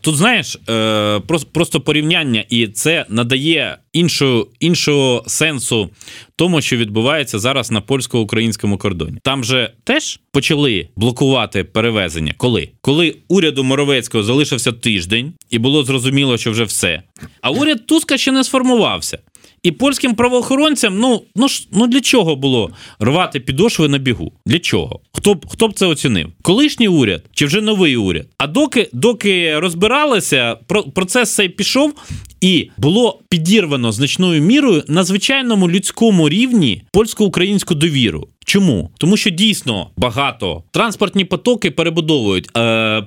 тут 0.00 0.16
знаєш, 0.16 0.58
е, 0.68 1.20
просто 1.52 1.80
порівняння, 1.80 2.44
і 2.48 2.68
це 2.68 3.06
надає 3.08 3.78
іншого 3.92 4.46
іншого 4.60 5.24
сенсу 5.26 5.90
тому, 6.36 6.60
що 6.60 6.76
відбувається 6.76 7.38
зараз 7.38 7.70
на 7.70 7.80
польсько-українському 7.80 8.78
кордоні. 8.78 9.18
Там 9.22 9.44
же 9.44 9.72
теж 9.84 10.20
почали 10.32 10.88
блокувати 10.96 11.64
перевезення. 11.64 12.34
Коли 12.36 12.68
Коли 12.80 13.16
уряду 13.28 13.64
Моровецького 13.64 14.24
залишився 14.24 14.72
тиждень, 14.72 15.32
і 15.50 15.58
було 15.58 15.84
зрозуміло, 15.84 16.38
що 16.38 16.50
вже 16.50 16.64
все. 16.64 17.02
А 17.40 17.50
уряд 17.50 17.86
Туска 17.86 18.18
ще 18.18 18.32
не 18.32 18.44
сформувався. 18.44 19.18
І 19.66 19.72
польським 19.72 20.14
правоохоронцям, 20.14 20.98
ну 20.98 21.22
ну 21.36 21.48
ж 21.48 21.68
ну 21.72 21.86
для 21.86 22.00
чого 22.00 22.36
було 22.36 22.70
рвати 23.00 23.40
підошви 23.40 23.88
на 23.88 23.98
бігу? 23.98 24.32
Для 24.46 24.58
чого? 24.58 25.00
Хто 25.12 25.34
б 25.34 25.46
хто 25.48 25.68
б 25.68 25.72
це 25.74 25.86
оцінив? 25.86 26.28
Колишній 26.42 26.88
уряд 26.88 27.22
чи 27.32 27.46
вже 27.46 27.60
новий 27.60 27.96
уряд? 27.96 28.26
А 28.38 28.46
доки 28.46 28.90
доки 28.92 29.58
розбиралися, 29.58 30.56
процес 30.94 31.34
цей 31.34 31.48
пішов, 31.48 31.94
і 32.40 32.70
було 32.78 33.20
підірвано 33.28 33.92
значною 33.92 34.42
мірою 34.42 34.84
на 34.88 35.04
звичайному 35.04 35.70
людському 35.70 36.28
рівні 36.28 36.82
польсько-українську 36.92 37.74
довіру. 37.74 38.28
Чому? 38.48 38.90
Тому 38.98 39.16
що 39.16 39.30
дійсно 39.30 39.90
багато 39.96 40.62
транспортні 40.70 41.24
потоки 41.24 41.70
перебудовують, 41.70 42.56
е, 42.56 43.02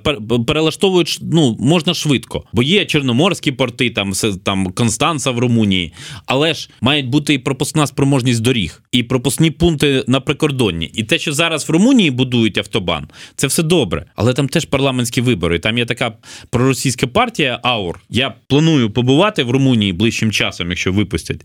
перелаштовують 0.46 1.18
ну, 1.22 1.56
можна 1.60 1.94
швидко, 1.94 2.44
бо 2.52 2.62
є 2.62 2.84
чорноморські 2.84 3.52
порти, 3.52 3.90
там 3.90 4.12
там 4.44 4.66
Констанца 4.72 5.30
в 5.30 5.38
Румунії, 5.38 5.92
але 6.26 6.54
ж 6.54 6.70
мають 6.80 7.06
бути 7.06 7.34
і 7.34 7.38
пропускна 7.38 7.86
спроможність 7.86 8.42
доріг, 8.42 8.82
і 8.92 9.02
пропускні 9.02 9.50
пункти 9.50 10.04
на 10.06 10.20
прикордонні. 10.20 10.90
І 10.94 11.02
те, 11.02 11.18
що 11.18 11.32
зараз 11.32 11.68
в 11.68 11.72
Румунії 11.72 12.10
будують 12.10 12.58
автобан, 12.58 13.08
це 13.36 13.46
все 13.46 13.62
добре. 13.62 14.04
Але 14.16 14.32
там 14.32 14.48
теж 14.48 14.64
парламентські 14.64 15.20
вибори. 15.20 15.58
Там 15.58 15.78
є 15.78 15.86
така 15.86 16.12
проросійська 16.50 17.06
партія 17.06 17.60
Аур. 17.62 18.00
Я 18.10 18.34
планую 18.46 18.90
побувати 18.90 19.42
в 19.42 19.50
Румунії 19.50 19.92
ближчим 19.92 20.32
часом, 20.32 20.68
якщо 20.68 20.92
випустять 20.92 21.40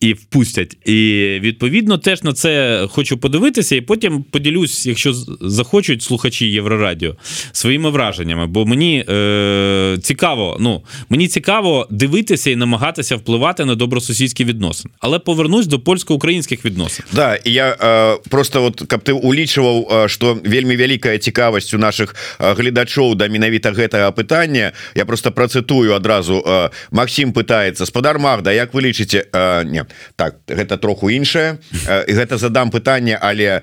і 0.00 0.12
впустять. 0.12 0.76
І 0.86 0.94
відповідно 1.40 1.98
теж 1.98 2.22
на 2.22 2.32
це 2.32 2.86
хочу 2.90 3.19
подивитися, 3.19 3.75
і 3.75 3.81
потім 3.81 4.23
поділюсь, 4.23 4.85
якщо 4.85 5.13
захочуть 5.41 6.03
слухачі 6.03 6.45
Єврорадіо, 6.45 7.15
своїми 7.51 7.89
враженнями. 7.89 8.47
Бо 8.47 8.65
мені 8.65 9.05
е, 9.09 9.97
цікаво, 10.01 10.57
ну 10.59 10.83
мені 11.09 11.27
цікаво 11.27 11.87
дивитися 11.89 12.51
і 12.51 12.55
намагатися 12.55 13.15
впливати 13.15 13.65
на 13.65 13.75
добросусідські 13.75 14.45
відносини. 14.45 14.93
Але 14.99 15.19
повернусь 15.19 15.67
до 15.67 15.79
польсько-українських 15.79 16.65
відносин. 16.65 17.05
Да, 17.11 17.39
я 17.45 17.77
е, 17.81 18.17
просто 18.29 18.63
от 18.63 18.81
каб 18.87 19.01
ти 19.01 19.11
улічваў, 19.11 19.89
що 20.07 20.37
вельмі 20.45 20.75
вялікая 20.75 21.17
цікавасць 21.17 21.73
у 21.73 21.77
наших 21.77 22.15
гледачоў 22.39 23.15
да 23.15 23.27
менавіта 23.27 23.71
гэтага 23.71 24.11
пытання. 24.11 24.71
Я 24.95 25.05
просто 25.05 25.31
процитую 25.31 25.93
адразу 25.95 26.43
э, 26.45 26.69
Максим 26.91 27.33
пытается 27.33 27.85
спадар 27.85 28.19
Магда 28.19 28.51
Як 28.51 28.73
вы 28.73 28.81
лічыце 28.81 29.25
э, 29.31 29.63
не 29.63 29.85
так 30.15 30.35
гэта 30.47 30.77
троху 30.77 31.09
іншае 31.09 31.57
і 32.07 32.13
гэта 32.13 32.37
задам 32.37 32.71
пытанне 32.71 33.08
Але 33.20 33.62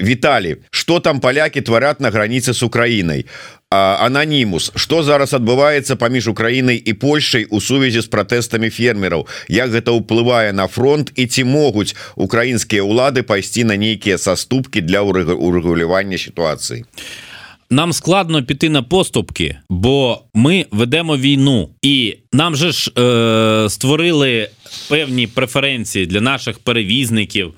Віталі 0.00 0.56
что 0.70 1.00
там 1.00 1.20
палякі 1.20 1.60
тварят 1.60 2.00
на 2.00 2.10
граніцы 2.10 2.54
с 2.54 2.62
Украінай 2.62 3.26
ананімус 3.70 4.72
что 4.76 5.02
зараз 5.02 5.34
адбываецца 5.34 5.96
паміж 5.96 6.28
Украінай 6.28 6.76
і 6.76 6.92
Польшай 6.92 7.44
у 7.50 7.60
сувязі 7.60 8.00
з 8.00 8.08
пратэстамі 8.08 8.70
фермераў 8.70 9.26
як 9.48 9.70
гэта 9.70 9.90
ўплывае 9.90 10.52
на 10.52 10.66
фронт 10.66 11.12
і 11.16 11.26
ці 11.26 11.44
могуць 11.44 11.96
украінскія 12.14 12.82
ўлады 12.82 13.22
пайсці 13.22 13.64
на 13.64 13.76
нейкія 13.76 14.18
саступкі 14.18 14.80
для 14.80 15.02
урэгулявання 15.02 16.18
сітуацыі 16.18 16.84
нам 17.70 17.92
складно 17.92 18.42
піти 18.42 18.68
на 18.68 18.82
поступки, 18.82 19.56
бо 19.68 20.22
ми 20.34 20.66
ведемо 20.70 21.16
війну, 21.16 21.68
і 21.82 22.16
нам 22.32 22.56
же 22.56 22.72
ж 22.72 22.92
е, 22.98 23.70
створили 23.70 24.48
певні 24.88 25.26
преференції 25.26 26.06
для 26.06 26.20
наших 26.20 26.58
перевізників. 26.58 27.54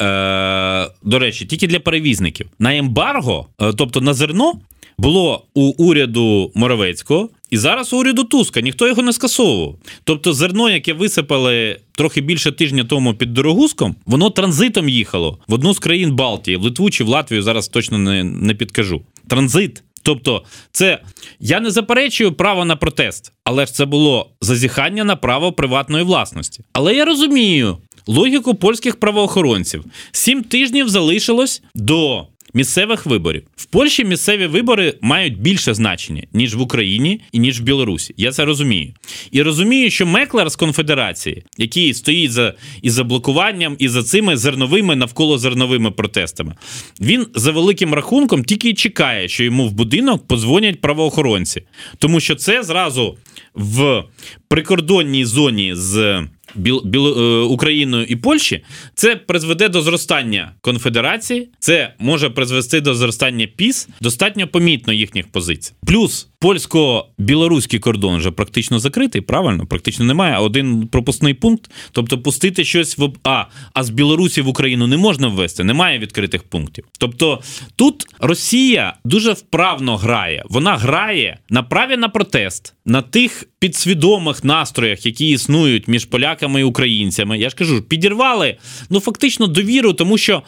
Е, 0.00 0.88
До 1.02 1.18
речі, 1.18 1.46
тільки 1.46 1.66
для 1.66 1.80
перевізників 1.80 2.46
на 2.58 2.76
ембарго, 2.76 3.46
е, 3.60 3.72
тобто 3.72 4.00
на 4.00 4.14
зерно, 4.14 4.52
було 4.98 5.44
у 5.54 5.62
уряду 5.62 6.52
Моровецького. 6.54 7.28
І 7.50 7.58
зараз 7.58 7.92
у 7.92 7.98
уряду 7.98 8.24
Туска 8.24 8.60
ніхто 8.60 8.88
його 8.88 9.02
не 9.02 9.12
скасовував. 9.12 9.76
Тобто, 10.04 10.32
зерно, 10.32 10.70
яке 10.70 10.92
висипали 10.92 11.76
трохи 11.92 12.20
більше 12.20 12.52
тижня 12.52 12.84
тому 12.84 13.14
під 13.14 13.34
Дорогуском, 13.34 13.96
воно 14.06 14.30
транзитом 14.30 14.88
їхало 14.88 15.38
в 15.48 15.54
одну 15.54 15.74
з 15.74 15.78
країн 15.78 16.16
Балтії, 16.16 16.56
в 16.56 16.62
Литву 16.62 16.90
чи 16.90 17.04
в 17.04 17.08
Латвію. 17.08 17.42
Зараз 17.42 17.68
точно 17.68 17.98
не, 17.98 18.24
не 18.24 18.54
підкажу. 18.54 19.02
Транзит. 19.28 19.82
Тобто, 20.02 20.44
це 20.72 21.00
я 21.40 21.60
не 21.60 21.70
заперечую 21.70 22.32
право 22.32 22.64
на 22.64 22.76
протест, 22.76 23.32
але 23.44 23.66
ж 23.66 23.72
це 23.72 23.84
було 23.84 24.30
зазіхання 24.40 25.04
на 25.04 25.16
право 25.16 25.52
приватної 25.52 26.04
власності. 26.04 26.64
Але 26.72 26.94
я 26.94 27.04
розумію 27.04 27.78
логіку 28.06 28.54
польських 28.54 28.96
правоохоронців: 28.96 29.84
сім 30.12 30.42
тижнів 30.42 30.88
залишилось 30.88 31.62
до 31.74 32.26
місцевих 32.54 33.06
виборів 33.06 33.42
в 33.56 33.64
Польщі. 33.64 34.04
Місцеві 34.04 34.46
вибори 34.46 34.94
мають 35.00 35.40
більше 35.40 35.74
значення 35.74 36.22
ніж 36.32 36.54
в 36.54 36.60
Україні 36.60 37.20
і 37.32 37.38
ніж 37.38 37.60
в 37.60 37.62
Білорусі. 37.62 38.14
Я 38.16 38.32
це 38.32 38.44
розумію. 38.44 38.94
І 39.30 39.42
розумію, 39.42 39.90
що 39.90 40.06
Меклер 40.06 40.50
з 40.50 40.56
конфедерації, 40.56 41.42
який 41.58 41.94
стоїть 41.94 42.32
за 42.32 42.54
і 42.82 42.90
за 42.90 43.04
блокуванням, 43.04 43.76
і 43.78 43.88
за 43.88 44.02
цими 44.02 44.36
зерновими 44.36 44.96
навколо 44.96 45.38
зерновими 45.38 45.90
протестами, 45.90 46.54
він 47.00 47.26
за 47.34 47.52
великим 47.52 47.94
рахунком 47.94 48.44
тільки 48.44 48.74
чекає, 48.74 49.28
що 49.28 49.44
йому 49.44 49.68
в 49.68 49.72
будинок 49.72 50.26
подзвонять 50.26 50.80
правоохоронці, 50.80 51.62
тому 51.98 52.20
що 52.20 52.34
це 52.34 52.62
зразу 52.62 53.16
в 53.54 54.04
прикордонній 54.48 55.24
зоні 55.24 55.74
з 55.74 56.22
Біл, 56.54 56.82
Біл, 56.84 57.06
е, 57.06 57.42
Україною 57.42 58.04
і 58.04 58.16
Польщі, 58.16 58.64
це 58.94 59.16
призведе 59.16 59.68
до 59.68 59.82
зростання 59.82 60.52
конфедерації, 60.60 61.48
це 61.58 61.94
може 61.98 62.30
призвести 62.30 62.80
до 62.80 62.94
зростання 62.94 63.46
піс, 63.46 63.88
достатньо 64.00 64.48
помітно 64.48 64.92
їхніх 64.92 65.26
позицій. 65.28 65.72
Плюс 65.86 66.28
польсько-білоруський 66.38 67.78
кордон 67.78 68.16
вже 68.16 68.30
практично 68.30 68.78
закритий, 68.78 69.20
правильно? 69.20 69.66
Практично 69.66 70.04
немає. 70.04 70.38
Один 70.38 70.88
пропускний 70.88 71.34
пункт. 71.34 71.70
Тобто, 71.92 72.18
пустити 72.18 72.64
щось 72.64 72.98
в 72.98 73.12
А, 73.24 73.44
а 73.74 73.84
з 73.84 73.90
Білорусі 73.90 74.40
в 74.40 74.48
Україну 74.48 74.86
не 74.86 74.96
можна 74.96 75.28
ввести, 75.28 75.64
немає 75.64 75.98
відкритих 75.98 76.42
пунктів. 76.42 76.84
Тобто 76.98 77.42
тут 77.76 78.06
Росія 78.20 78.94
дуже 79.04 79.32
вправно 79.32 79.96
грає. 79.96 80.44
Вона 80.48 80.76
грає 80.76 81.38
на 81.50 81.62
праві 81.62 81.96
на 81.96 82.08
протест, 82.08 82.74
на 82.86 83.02
тих 83.02 83.44
підсвідомих 83.58 84.44
настроях, 84.44 85.06
які 85.06 85.30
існують 85.30 85.88
між 85.88 86.04
поляками 86.04 86.60
і 86.60 86.64
українцями. 86.64 87.38
Я 87.38 87.50
ж 87.50 87.56
кажу, 87.56 87.82
підірвали 87.82 88.56
ну 88.90 89.00
фактично 89.00 89.46
довіру, 89.46 89.92
тому 89.92 90.18
що. 90.18 90.42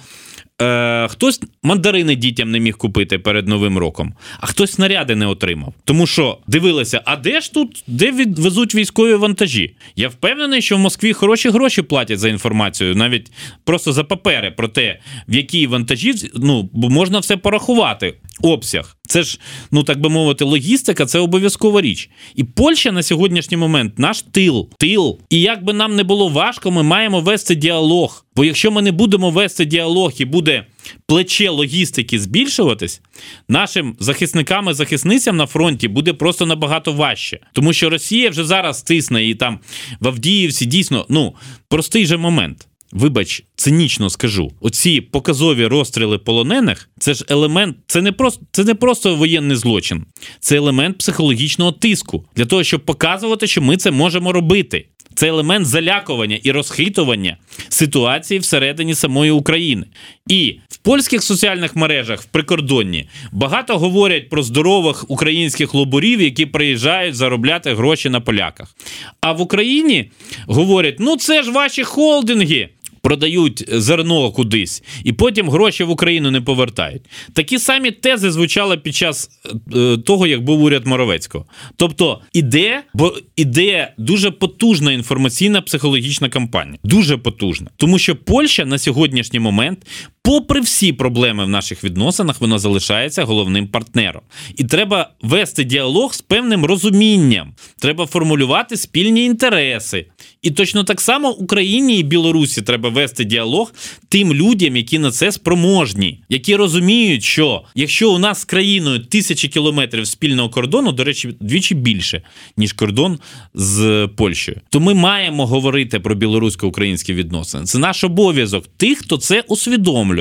Е, 0.61 1.09
Хтось 1.09 1.41
мандарини 1.63 2.17
дітям 2.17 2.51
не 2.51 2.61
міг 2.61 2.77
купити 2.77 3.19
перед 3.19 3.49
новим 3.49 3.79
роком, 3.79 4.15
а 4.41 4.47
хтось 4.47 4.73
снаряди 4.73 5.15
не 5.15 5.27
отримав. 5.27 5.75
Тому 5.85 6.07
що 6.07 6.39
дивилися, 6.47 7.03
а 7.05 7.17
де 7.17 7.41
ж 7.41 7.53
тут 7.53 7.85
де 7.87 8.13
відвезуть 8.13 8.75
військові 8.75 9.15
вантажі? 9.15 9.75
Я 9.97 10.09
впевнений, 10.09 10.63
що 10.63 10.77
в 10.77 10.79
Москві 10.79 11.13
хороші 11.13 11.51
гроші 11.51 11.83
платять 11.83 12.19
за 12.19 12.29
інформацію, 12.29 12.95
навіть 12.95 13.33
просто 13.65 13.93
за 13.93 14.05
папери 14.05 14.51
про 14.51 14.69
те, 14.69 15.01
в 15.29 15.35
якій 15.35 15.67
вантажі 15.67 16.15
ну 16.35 16.71
можна 16.75 17.19
все 17.19 17.37
порахувати. 17.37 18.15
Обсяг. 18.43 18.97
Це 19.03 19.23
ж, 19.23 19.39
ну 19.71 19.83
так 19.83 20.01
би 20.01 20.09
мовити, 20.09 20.45
логістика 20.45 21.07
це 21.07 21.19
обов'язкова 21.19 21.81
річ. 21.81 22.11
І 22.35 22.45
Польща 22.45 22.93
на 22.93 23.03
сьогоднішній 23.03 23.57
момент 23.57 23.99
наш 23.99 24.23
тил. 24.23 24.69
Тил. 24.79 25.19
І 25.31 25.41
як 25.41 25.65
би 25.65 25.73
нам 25.73 25.97
не 25.97 26.03
було 26.03 26.29
важко, 26.29 26.71
ми 26.71 26.83
маємо 26.83 27.21
вести 27.21 27.55
діалог. 27.55 28.25
Бо 28.37 28.45
якщо 28.45 28.71
ми 28.71 28.83
не 28.83 28.93
будемо 28.93 29.31
вести 29.31 29.65
діалог 29.65 30.13
і 30.19 30.25
буде 30.25 30.67
плече 31.07 31.51
логістики 31.51 32.19
збільшуватись, 32.19 33.01
нашим 33.49 33.97
захисникам 34.01 34.69
і 34.69 34.73
захисницям 34.73 35.37
на 35.37 35.47
фронті 35.47 35.89
буде 35.89 36.13
просто 36.13 36.47
набагато 36.47 36.93
важче. 36.93 37.39
Тому 37.53 37.73
що 37.73 37.91
Росія 37.91 38.31
вже 38.31 38.45
зараз 38.45 38.83
тисне 38.83 39.25
і 39.25 39.35
там 39.35 39.59
в 40.01 40.09
Авдіївці 40.09 40.67
дійсно 40.67 41.07
ну 41.09 41.35
простий 41.69 42.07
же 42.07 42.17
момент. 42.17 42.67
Вибач, 42.93 43.45
цинічно 43.57 44.11
скажу, 44.11 44.53
оці 44.61 45.01
показові 45.01 45.67
розстріли 45.67 46.19
полонених 46.19 46.91
це 46.99 47.15
ж 47.15 47.25
елемент, 47.29 47.77
це 47.87 48.03
не 48.03 48.13
просто 48.13 48.43
це 48.53 48.65
не 48.65 48.75
просто 48.75 49.17
воєнний 49.17 49.57
злочин, 49.57 50.05
це 50.41 50.57
елемент 50.57 50.99
психологічного 50.99 51.73
тиску 51.73 52.25
для 52.37 52.47
того, 52.47 52.65
щоб 52.65 52.85
показувати, 52.85 53.47
що 53.47 53.63
ми 53.63 53.77
це 53.77 53.91
можемо 53.91 54.33
робити. 54.33 54.87
Це 55.15 55.29
елемент 55.29 55.67
залякування 55.67 56.39
і 56.43 56.53
розхитування 56.53 57.37
ситуації 57.69 58.41
всередині 58.41 58.95
самої 58.95 59.31
України. 59.31 59.87
І 60.29 60.59
в 60.69 60.77
польських 60.77 61.23
соціальних 61.23 61.77
мережах 61.77 62.23
в 62.23 62.25
прикордонні 62.25 63.09
багато 63.33 63.79
говорять 63.79 64.29
про 64.29 64.43
здорових 64.43 65.11
українських 65.11 65.75
лобурів, 65.75 66.21
які 66.21 66.47
приїжджають 66.47 67.15
заробляти 67.15 67.75
гроші 67.75 68.11
на 68.11 68.21
поляках. 68.21 68.75
А 69.21 69.33
в 69.33 69.41
Україні 69.41 70.11
говорять: 70.47 70.97
ну 70.99 71.17
це 71.17 71.43
ж 71.43 71.51
ваші 71.51 71.85
холдинги 71.85 72.69
продають 73.03 73.65
зерно 73.69 74.31
кудись, 74.33 74.83
і 75.05 75.13
потім 75.13 75.51
гроші 75.51 75.85
в 75.85 75.91
Україну 75.91 76.31
не 76.31 76.41
повертають. 76.41 77.03
Такі 77.33 77.59
самі 77.59 77.91
тези 77.91 78.31
звучали 78.31 78.77
під 78.77 78.95
час 78.95 79.31
е, 79.77 79.97
того, 79.97 80.27
як 80.27 80.45
був 80.45 80.63
уряд 80.63 80.87
Моровецького. 80.87 81.45
Тобто 81.77 82.21
іде, 82.33 82.83
бо 82.95 83.17
іде 83.37 83.95
дуже 83.99 84.31
потужна 84.31 84.93
інформаційна 84.93 85.63
психологічна 85.63 86.29
кампанія. 86.29 86.79
Дуже 86.85 87.17
потужна. 87.17 87.71
Тому 87.77 87.99
що 87.99 88.17
Польща 88.17 88.65
на 88.65 88.79
сьогоднішній 88.79 89.41
момент. 89.41 89.87
Попри 90.23 90.61
всі 90.61 90.93
проблеми 90.93 91.45
в 91.45 91.49
наших 91.49 91.85
відносинах, 91.85 92.41
вона 92.41 92.59
залишається 92.59 93.25
головним 93.25 93.67
партнером. 93.67 94.23
І 94.57 94.65
треба 94.65 95.11
вести 95.23 95.65
діалог 95.65 96.15
з 96.15 96.21
певним 96.21 96.65
розумінням. 96.65 97.53
Треба 97.79 98.07
формулювати 98.07 98.77
спільні 98.77 99.25
інтереси. 99.25 100.07
І 100.43 100.51
точно 100.51 100.85
так 100.85 101.01
само 101.01 101.31
Україні 101.31 101.99
і 101.99 102.03
Білорусі 102.03 102.63
треба 102.63 102.89
вести 102.89 103.25
діалог 103.25 103.73
тим 104.09 104.35
людям, 104.35 104.77
які 104.77 104.99
на 104.99 105.11
це 105.11 105.33
спроможні, 105.33 106.19
які 106.29 106.57
розуміють, 106.57 107.23
що 107.23 107.63
якщо 107.75 108.13
у 108.13 108.19
нас 108.19 108.41
з 108.41 108.45
країною 108.45 108.99
тисячі 108.99 109.49
кілометрів 109.49 110.07
спільного 110.07 110.49
кордону, 110.49 110.93
до 110.93 111.05
речі, 111.05 111.35
двічі 111.41 111.75
більше, 111.75 112.23
ніж 112.57 112.73
кордон 112.73 113.19
з 113.55 114.09
Польщею, 114.17 114.61
то 114.71 114.81
ми 114.81 114.95
маємо 114.95 115.47
говорити 115.47 116.01
про 116.01 116.15
білорусько-українські 116.15 117.15
відносини. 117.15 117.65
Це 117.65 117.79
наш 117.79 118.05
обов'язок 118.05 118.65
тих, 118.77 118.99
хто 118.99 119.17
це 119.17 119.41
усвідомлює 119.49 120.20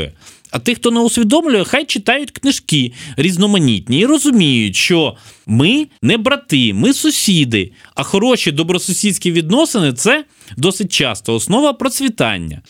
А 0.50 0.58
тих, 0.58 0.78
хто 0.78 0.90
не 0.90 1.00
усвідомлює, 1.00 1.64
хай 1.64 1.84
читають 1.84 2.30
книжки 2.30 2.92
різноманітні 3.16 4.00
і 4.00 4.06
розуміють, 4.06 4.76
що 4.76 5.16
ми 5.46 5.86
не 6.02 6.16
брати, 6.16 6.74
ми 6.74 6.92
сусіди, 6.94 7.72
а 7.94 8.02
хороші 8.02 8.52
добросусідські 8.52 9.32
відносини 9.32 9.92
це 9.92 10.24
досить 10.56 10.92
часто 10.92 11.34
основа 11.34 11.72
процвітання. 11.72 12.62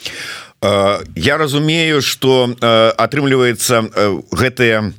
Я 1.16 1.37
разумею, 1.37 2.00
што 2.00 2.57
атрымліваецца 2.96 3.85
гэтыя 4.33 4.92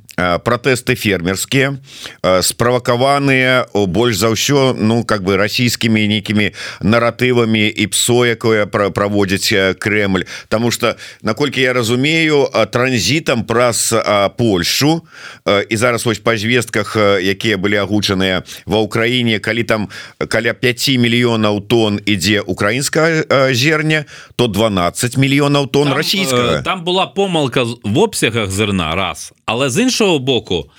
пратэсты 0.45 0.95
фермерскія 0.95 1.79
справакаваныя 2.43 3.67
о 3.73 3.87
больш 3.87 4.17
за 4.17 4.31
ўсё 4.35 4.75
ну 4.77 5.05
как 5.05 5.23
бы 5.23 5.37
расійскімі 5.37 6.09
нейкімі 6.09 6.53
наратывамі 6.81 7.69
і 7.69 7.87
псо 7.87 8.27
якое 8.27 8.67
праводзіць 8.67 9.79
Кремль. 9.79 10.25
Таму 10.49 10.71
что 10.71 10.97
наколькі 11.23 11.61
я 11.61 11.73
разумею 11.73 12.49
транзітам 12.71 13.45
праз 13.45 13.95
Польшу 14.37 15.03
і 15.69 15.77
зараз 15.77 16.07
вось 16.07 16.19
па 16.19 16.37
звестках 16.37 16.97
якія 17.21 17.57
былі 17.57 17.77
агучаныя 17.81 18.43
ва 18.67 18.79
ўкраіне 18.85 19.39
калі 19.39 19.65
там 19.65 19.89
каля 20.29 20.53
5 20.55 20.99
мільёнаў 20.99 21.61
тонн 21.67 22.01
ідзе 22.07 22.41
украінская 22.41 23.25
зерня 23.55 24.05
то 24.37 24.47
12 24.47 25.17
мільёнаў 25.17 25.71
тонн 25.71 25.93
расійскага. 25.93 26.63
там 26.63 26.85
була 26.85 27.07
помилка 27.07 27.65
в 27.65 27.99
обсягах 27.99 28.51
зерна 28.51 28.95
раз. 28.95 29.33
Але 29.47 29.71
з 29.71 29.83
іншого 29.83 30.10
боку 30.19 30.71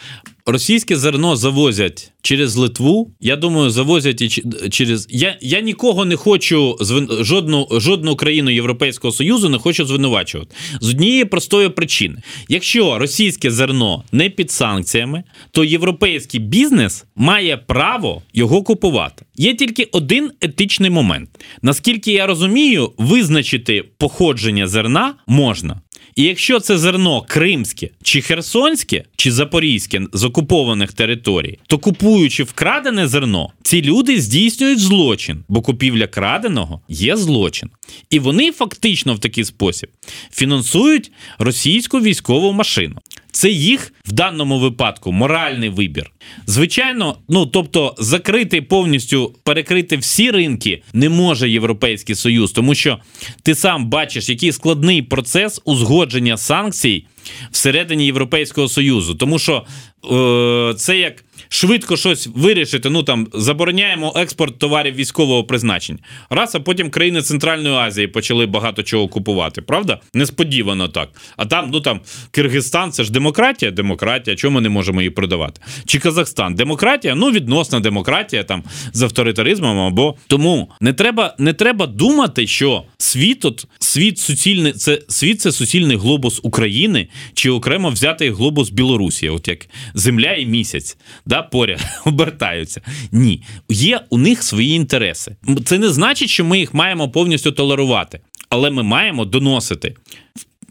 російське 0.45 0.95
зерно 0.95 1.35
завозять 1.35 2.11
через 2.21 2.55
Литву. 2.55 3.11
Я 3.19 3.35
думаю, 3.35 3.69
завозять 3.69 4.21
і 4.21 4.29
через. 4.69 5.07
Я 5.09 5.37
я 5.41 5.61
нікого 5.61 6.05
не 6.05 6.15
хочу 6.15 6.77
жодну 7.21 7.67
жодну 7.71 8.15
країну 8.15 8.51
Європейського 8.51 9.11
Союзу 9.11 9.49
не 9.49 9.57
хочу 9.57 9.85
звинувачувати 9.85 10.55
з 10.81 10.89
однієї 10.89 11.25
простої 11.25 11.69
причини: 11.69 12.21
якщо 12.49 12.99
російське 12.99 13.51
зерно 13.51 14.03
не 14.11 14.29
під 14.29 14.51
санкціями, 14.51 15.23
то 15.51 15.63
європейський 15.63 16.39
бізнес 16.39 17.05
має 17.15 17.57
право 17.57 18.21
його 18.33 18.63
купувати. 18.63 19.25
Є 19.35 19.53
тільки 19.53 19.83
один 19.91 20.31
етичний 20.41 20.89
момент. 20.89 21.29
Наскільки 21.61 22.11
я 22.11 22.27
розумію, 22.27 22.91
визначити 22.97 23.83
походження 23.97 24.67
зерна 24.67 25.13
можна. 25.27 25.81
І 26.15 26.23
якщо 26.23 26.59
це 26.59 26.77
зерно 26.77 27.21
кримське, 27.27 27.89
чи 28.03 28.21
херсонське, 28.21 29.03
чи 29.15 29.31
запорізьке 29.31 30.01
з 30.13 30.23
окупованих 30.23 30.93
територій, 30.93 31.59
то 31.67 31.77
купуючи 31.77 32.43
вкрадене 32.43 33.07
зерно, 33.07 33.49
ці 33.63 33.81
люди 33.81 34.21
здійснюють 34.21 34.79
злочин, 34.79 35.43
бо 35.47 35.61
купівля 35.61 36.07
краденого 36.07 36.81
є 36.89 37.17
злочин. 37.17 37.69
І 38.09 38.19
вони 38.19 38.51
фактично 38.51 39.13
в 39.13 39.19
такий 39.19 39.43
спосіб 39.43 39.89
фінансують 40.31 41.11
російську 41.39 41.99
військову 41.99 42.53
машину. 42.53 42.95
Це 43.31 43.49
їх 43.49 43.93
в 44.05 44.11
даному 44.11 44.59
випадку 44.59 45.11
моральний 45.11 45.69
вибір. 45.69 46.11
Звичайно, 46.47 47.17
ну 47.29 47.45
тобто 47.45 47.95
закрити 47.97 48.61
повністю 48.61 49.35
перекрити 49.43 49.97
всі 49.97 50.31
ринки 50.31 50.81
не 50.93 51.09
може 51.09 51.49
Європейський 51.49 52.15
Союз, 52.15 52.51
тому 52.51 52.75
що 52.75 52.99
ти 53.43 53.55
сам 53.55 53.89
бачиш, 53.89 54.29
який 54.29 54.51
складний 54.51 55.01
процес 55.01 55.61
узгодження 55.65 56.37
санкцій 56.37 57.05
всередині 57.51 58.05
Європейського 58.05 58.67
Союзу, 58.67 59.15
тому 59.15 59.39
що 59.39 59.65
е, 60.11 60.73
це 60.77 60.97
як 60.97 61.23
швидко 61.53 61.97
щось 61.97 62.29
вирішити. 62.35 62.89
Ну 62.89 63.03
там 63.03 63.27
забороняємо 63.33 64.13
експорт 64.15 64.59
товарів 64.59 64.95
військового 64.95 65.43
призначення. 65.43 65.99
Раз, 66.29 66.55
а 66.55 66.59
потім 66.59 66.89
країни 66.89 67.21
Центральної 67.21 67.75
Азії 67.75 68.07
почали 68.07 68.45
багато 68.45 68.83
чого 68.83 69.07
купувати. 69.07 69.61
Правда? 69.61 69.99
Несподівано 70.13 70.87
так. 70.87 71.09
А 71.37 71.45
там, 71.45 71.69
ну 71.73 71.81
там 71.81 71.99
Киргизстан, 72.31 72.91
це 72.91 73.03
ж 73.03 73.11
демократія, 73.11 73.71
демократія. 73.71 74.35
Чому 74.35 74.55
ми 74.55 74.61
не 74.61 74.69
можемо 74.69 75.01
її 75.01 75.09
продавати? 75.09 75.61
Чи 75.85 75.99
Казахстан? 75.99 76.55
Демократія? 76.55 77.15
Ну, 77.15 77.31
відносна 77.31 77.79
демократія 77.79 78.43
там 78.43 78.63
з 78.93 79.01
авторитаризмом. 79.01 79.79
Або 79.79 80.15
тому 80.27 80.71
не 80.81 80.93
треба 80.93 81.35
не 81.39 81.53
треба 81.53 81.87
думати, 81.87 82.47
що 82.47 82.83
світ 82.97 83.45
от 83.45 83.65
світ 83.79 84.19
суцільний 84.19 84.73
це 84.73 85.01
світ 85.07 85.41
це 85.41 85.51
суцільний 85.51 85.97
глобус 85.97 86.39
України 86.43 87.07
чи 87.33 87.49
окремо 87.49 87.89
взятий 87.89 88.29
глобус 88.29 88.69
Білорусі, 88.69 89.29
от 89.29 89.47
як 89.47 89.67
Земля 89.93 90.33
і 90.33 90.45
місяць. 90.45 90.97
Да? 91.25 91.40
Поряд 91.41 91.79
обертаються. 92.05 92.81
Ні, 93.11 93.43
є 93.69 94.01
у 94.09 94.17
них 94.17 94.43
свої 94.43 94.75
інтереси. 94.75 95.35
Це 95.65 95.77
не 95.77 95.89
значить, 95.89 96.29
що 96.29 96.45
ми 96.45 96.59
їх 96.59 96.73
маємо 96.73 97.09
повністю 97.09 97.51
толерувати, 97.51 98.19
але 98.49 98.71
ми 98.71 98.83
маємо 98.83 99.25
доносити. 99.25 99.95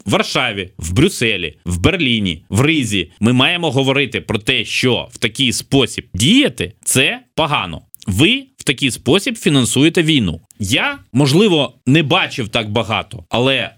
В 0.05 0.11
Варшаві, 0.11 0.69
в 0.77 0.93
Брюсселі, 0.93 1.57
в 1.65 1.77
Берліні, 1.77 2.43
в 2.49 2.61
Ризі 2.61 3.11
ми 3.19 3.33
маємо 3.33 3.71
говорити 3.71 4.21
про 4.21 4.39
те, 4.39 4.65
що 4.65 5.07
в 5.11 5.17
такий 5.17 5.53
спосіб 5.53 6.05
діяти 6.13 6.73
це 6.83 7.19
погано. 7.35 7.81
Ви 8.07 8.43
в 8.61 8.63
такий 8.63 8.91
спосіб 8.91 9.35
фінансуєте 9.37 10.03
війну. 10.03 10.41
Я 10.59 10.97
можливо 11.13 11.73
не 11.85 12.03
бачив 12.03 12.49
так 12.49 12.71
багато, 12.71 13.23
але 13.29 13.55
е, 13.55 13.71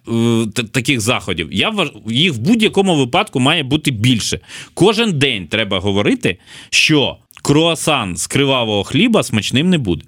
таких 0.71 1.01
заходів 1.01 1.49
я 1.51 1.73
їх 2.07 2.33
в 2.33 2.37
будь-якому 2.37 2.95
випадку 2.95 3.39
має 3.39 3.63
бути 3.63 3.91
більше. 3.91 4.39
Кожен 4.73 5.19
день 5.19 5.47
треба 5.47 5.79
говорити, 5.79 6.37
що 6.69 7.17
круасан 7.43 8.17
з 8.17 8.27
кривавого 8.27 8.83
хліба 8.83 9.23
смачним 9.23 9.69
не 9.69 9.77
буде. 9.77 10.05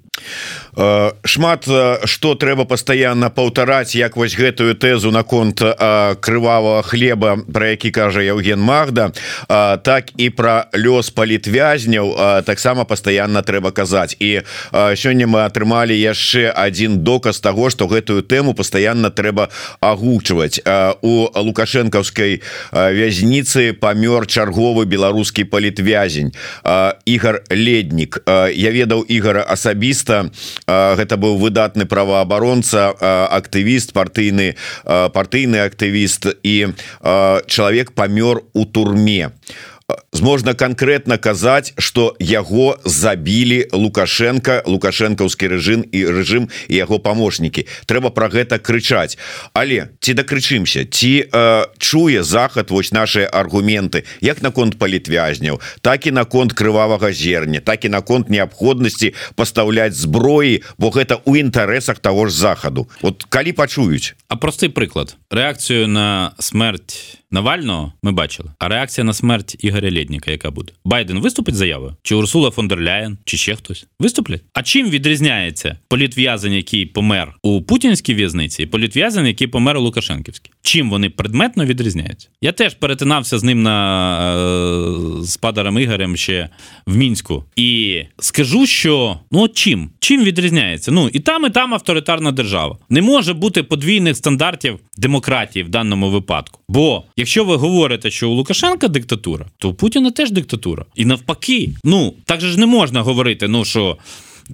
Э, 0.76 1.12
шмат 1.24 1.64
что 2.04 2.32
э, 2.32 2.36
трэба 2.36 2.64
пастаянна 2.64 3.30
паўтараць 3.30 3.96
як 3.96 4.16
вось 4.16 4.36
гэтую 4.36 4.76
тэзу 4.76 5.10
наконт 5.10 5.62
э, 5.62 6.16
крывавого 6.20 6.82
хлеба 6.82 7.38
про 7.52 7.72
які 7.72 7.90
кажа 7.90 8.20
Евген 8.20 8.60
Магда 8.60 9.12
так 9.48 10.12
і 10.16 10.30
про 10.30 10.68
лёс 10.74 11.10
палітвязняў 11.10 12.42
таксама 12.44 12.84
пастаянна 12.84 13.42
трэба 13.42 13.72
казаць. 13.72 14.16
І 14.20 14.42
сёння 14.72 15.26
мы 15.26 15.48
атрымалі 15.48 15.96
яшчэ 15.96 16.50
один 16.50 17.00
доказ 17.04 17.40
того 17.40 17.70
что 17.70 17.86
гэтую 17.86 18.22
тэму 18.22 18.54
пастаянна 18.54 19.10
трэба 19.10 19.48
агучваць. 19.80 20.60
У 21.00 21.28
лукашэнкаўскай 21.32 22.42
вязніцы 22.72 23.72
памёр 23.72 24.26
чарговы 24.26 24.84
беларускі 24.84 25.44
палітвязень 25.44 26.32
Ігор 27.06 27.42
леднік. 27.50 28.22
Я 28.52 28.70
ведаў 28.70 29.04
Ігора 29.08 29.46
асабіста 29.48 30.05
гэта 30.67 31.17
быў 31.17 31.37
выдатны 31.41 31.85
праваабаронца 31.89 32.91
актывіст 33.41 33.93
партыйны 33.97 34.53
партыйны 34.85 35.65
актывіст 35.65 36.29
і 36.43 36.55
чалавек 37.01 37.93
памёр 37.97 38.45
у 38.53 38.65
турме 38.65 39.31
можна 40.20 40.54
конкретно 40.54 41.18
казаць 41.18 41.72
что 41.78 42.16
яго 42.20 42.78
забілі 42.84 43.68
лукашенко 43.72 44.62
лукашэнкаўскі 44.66 45.48
рэжым 45.48 45.84
і 45.92 46.00
рэжым 46.06 46.48
і 46.68 46.74
яго 46.74 46.98
помощники 46.98 47.66
трэба 47.86 48.10
про 48.10 48.28
гэта 48.28 48.58
крычаць. 48.58 49.18
Але 49.52 49.88
ці 50.00 50.14
дакрычымся 50.14 50.84
ці 50.84 51.26
э, 51.26 51.64
чуе 51.78 52.22
захад 52.22 52.70
вось 52.70 52.92
наши 52.92 53.24
аргументы 53.24 54.04
як 54.20 54.42
наконт 54.42 54.78
палітвязняў 54.78 55.60
так 55.80 56.06
і 56.06 56.10
наконт 56.10 56.52
крывавага 56.52 57.12
зерня 57.12 57.60
так 57.60 57.84
і 57.84 57.88
наконт 57.88 58.30
неабходнасці 58.30 59.14
пастаўляць 59.34 59.94
зброі 59.94 60.62
бо 60.78 60.90
гэта 60.90 61.20
у 61.24 61.36
інтарэсах 61.36 61.98
того 61.98 62.26
ж 62.26 62.32
захаду. 62.32 62.88
Вот 63.02 63.24
калі 63.28 63.52
пачуюць? 63.52 64.14
А 64.28 64.36
просты 64.36 64.68
прыклад. 64.68 65.16
Реакцыю 65.30 65.88
на 65.88 66.34
смерть 66.38 67.18
Навального 67.36 67.92
ми 68.02 68.12
бачили. 68.12 68.50
А 68.58 68.68
реакція 68.68 69.04
на 69.04 69.12
смерть 69.12 69.56
Ігоря 69.58 69.90
Лєдніка, 69.90 70.30
яка 70.30 70.50
буде? 70.50 70.72
Байден 70.84 71.18
виступить 71.18 71.54
заявою? 71.54 71.96
Чи 72.02 72.14
Урсула 72.14 72.50
фон 72.50 72.68
дер 72.68 72.80
Ляєн, 72.80 73.18
чи 73.24 73.36
ще 73.36 73.56
хтось? 73.56 73.86
Виступлять? 74.00 74.42
А 74.52 74.62
чим 74.62 74.90
відрізняється 74.90 75.78
політв'язень, 75.88 76.52
який 76.52 76.86
помер 76.86 77.36
у 77.42 77.62
путінській 77.62 78.14
в'язниці, 78.14 78.62
і 78.62 78.66
політв'язень, 78.66 79.26
який 79.26 79.46
помер 79.46 79.76
у 79.76 79.80
Лукашенківській? 79.80 80.50
Чим 80.62 80.90
вони 80.90 81.10
предметно 81.10 81.64
відрізняються? 81.64 82.28
Я 82.40 82.52
теж 82.52 82.74
перетинався 82.74 83.38
з 83.38 83.44
ним 83.44 83.62
на 83.62 84.18
е, 85.20 85.22
з 85.22 85.36
падарем 85.36 85.78
Ігорем 85.78 86.16
ще 86.16 86.48
в 86.86 86.96
мінську, 86.96 87.44
і 87.56 88.02
скажу, 88.18 88.66
що 88.66 89.20
ну 89.30 89.48
чим? 89.48 89.90
Чим 89.98 90.24
відрізняється? 90.24 90.92
Ну 90.92 91.10
і 91.12 91.20
там, 91.20 91.46
і 91.46 91.50
там 91.50 91.74
авторитарна 91.74 92.32
держава. 92.32 92.78
Не 92.90 93.02
може 93.02 93.34
бути 93.34 93.62
подвійних 93.62 94.16
стандартів 94.16 94.78
демократії 94.96 95.62
в 95.62 95.68
даному 95.68 96.10
випадку. 96.10 96.60
Бо 96.68 97.04
якщо 97.26 97.44
ви 97.44 97.56
говорите, 97.56 98.10
що 98.10 98.30
у 98.30 98.34
Лукашенка 98.34 98.88
диктатура, 98.88 99.46
то 99.58 99.68
у 99.68 99.74
Путіна 99.74 100.10
теж 100.10 100.30
диктатура. 100.30 100.84
І 100.94 101.04
навпаки, 101.04 101.70
ну 101.84 102.14
так 102.24 102.40
же 102.40 102.50
ж 102.50 102.58
не 102.60 102.66
можна 102.66 103.02
говорити, 103.02 103.48
ну 103.48 103.64
що. 103.64 103.96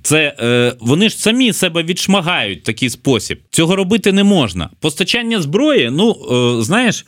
Це 0.02 0.36
е, 0.40 0.76
вони 0.80 1.08
ж 1.08 1.16
самі 1.16 1.52
себе 1.52 1.82
відшмагають 1.82 2.60
в 2.60 2.62
такий 2.62 2.90
спосіб. 2.90 3.40
Цього 3.50 3.76
робити 3.76 4.12
не 4.12 4.24
можна. 4.24 4.70
Постачання 4.80 5.42
зброї. 5.42 5.90
Ну 5.90 6.16
е, 6.58 6.62
знаєш, 6.62 7.06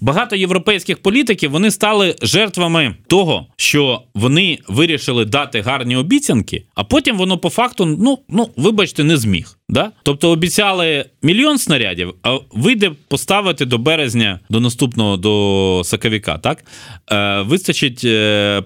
багато 0.00 0.36
європейських 0.36 0.98
політиків 0.98 1.50
вони 1.50 1.70
стали 1.70 2.16
жертвами 2.22 2.94
того, 3.06 3.46
що 3.56 4.02
вони 4.14 4.58
вирішили 4.68 5.24
дати 5.24 5.60
гарні 5.60 5.96
обіцянки, 5.96 6.64
а 6.74 6.84
потім 6.84 7.16
воно 7.16 7.38
по 7.38 7.50
факту, 7.50 7.86
ну 7.86 8.18
ну 8.28 8.50
вибачте, 8.56 9.04
не 9.04 9.16
зміг. 9.16 9.58
Да? 9.68 9.90
Тобто 10.02 10.30
обіцяли 10.30 11.04
мільйон 11.22 11.58
снарядів, 11.58 12.14
а 12.22 12.38
вийде 12.52 12.92
поставити 13.08 13.64
до 13.64 13.78
березня, 13.78 14.40
до 14.50 14.60
наступного 14.60 15.16
до 15.16 15.82
саковіка, 15.84 16.38
так? 16.38 16.64
Е, 17.12 17.42
Вистачить 17.42 18.02
е, 18.04 18.62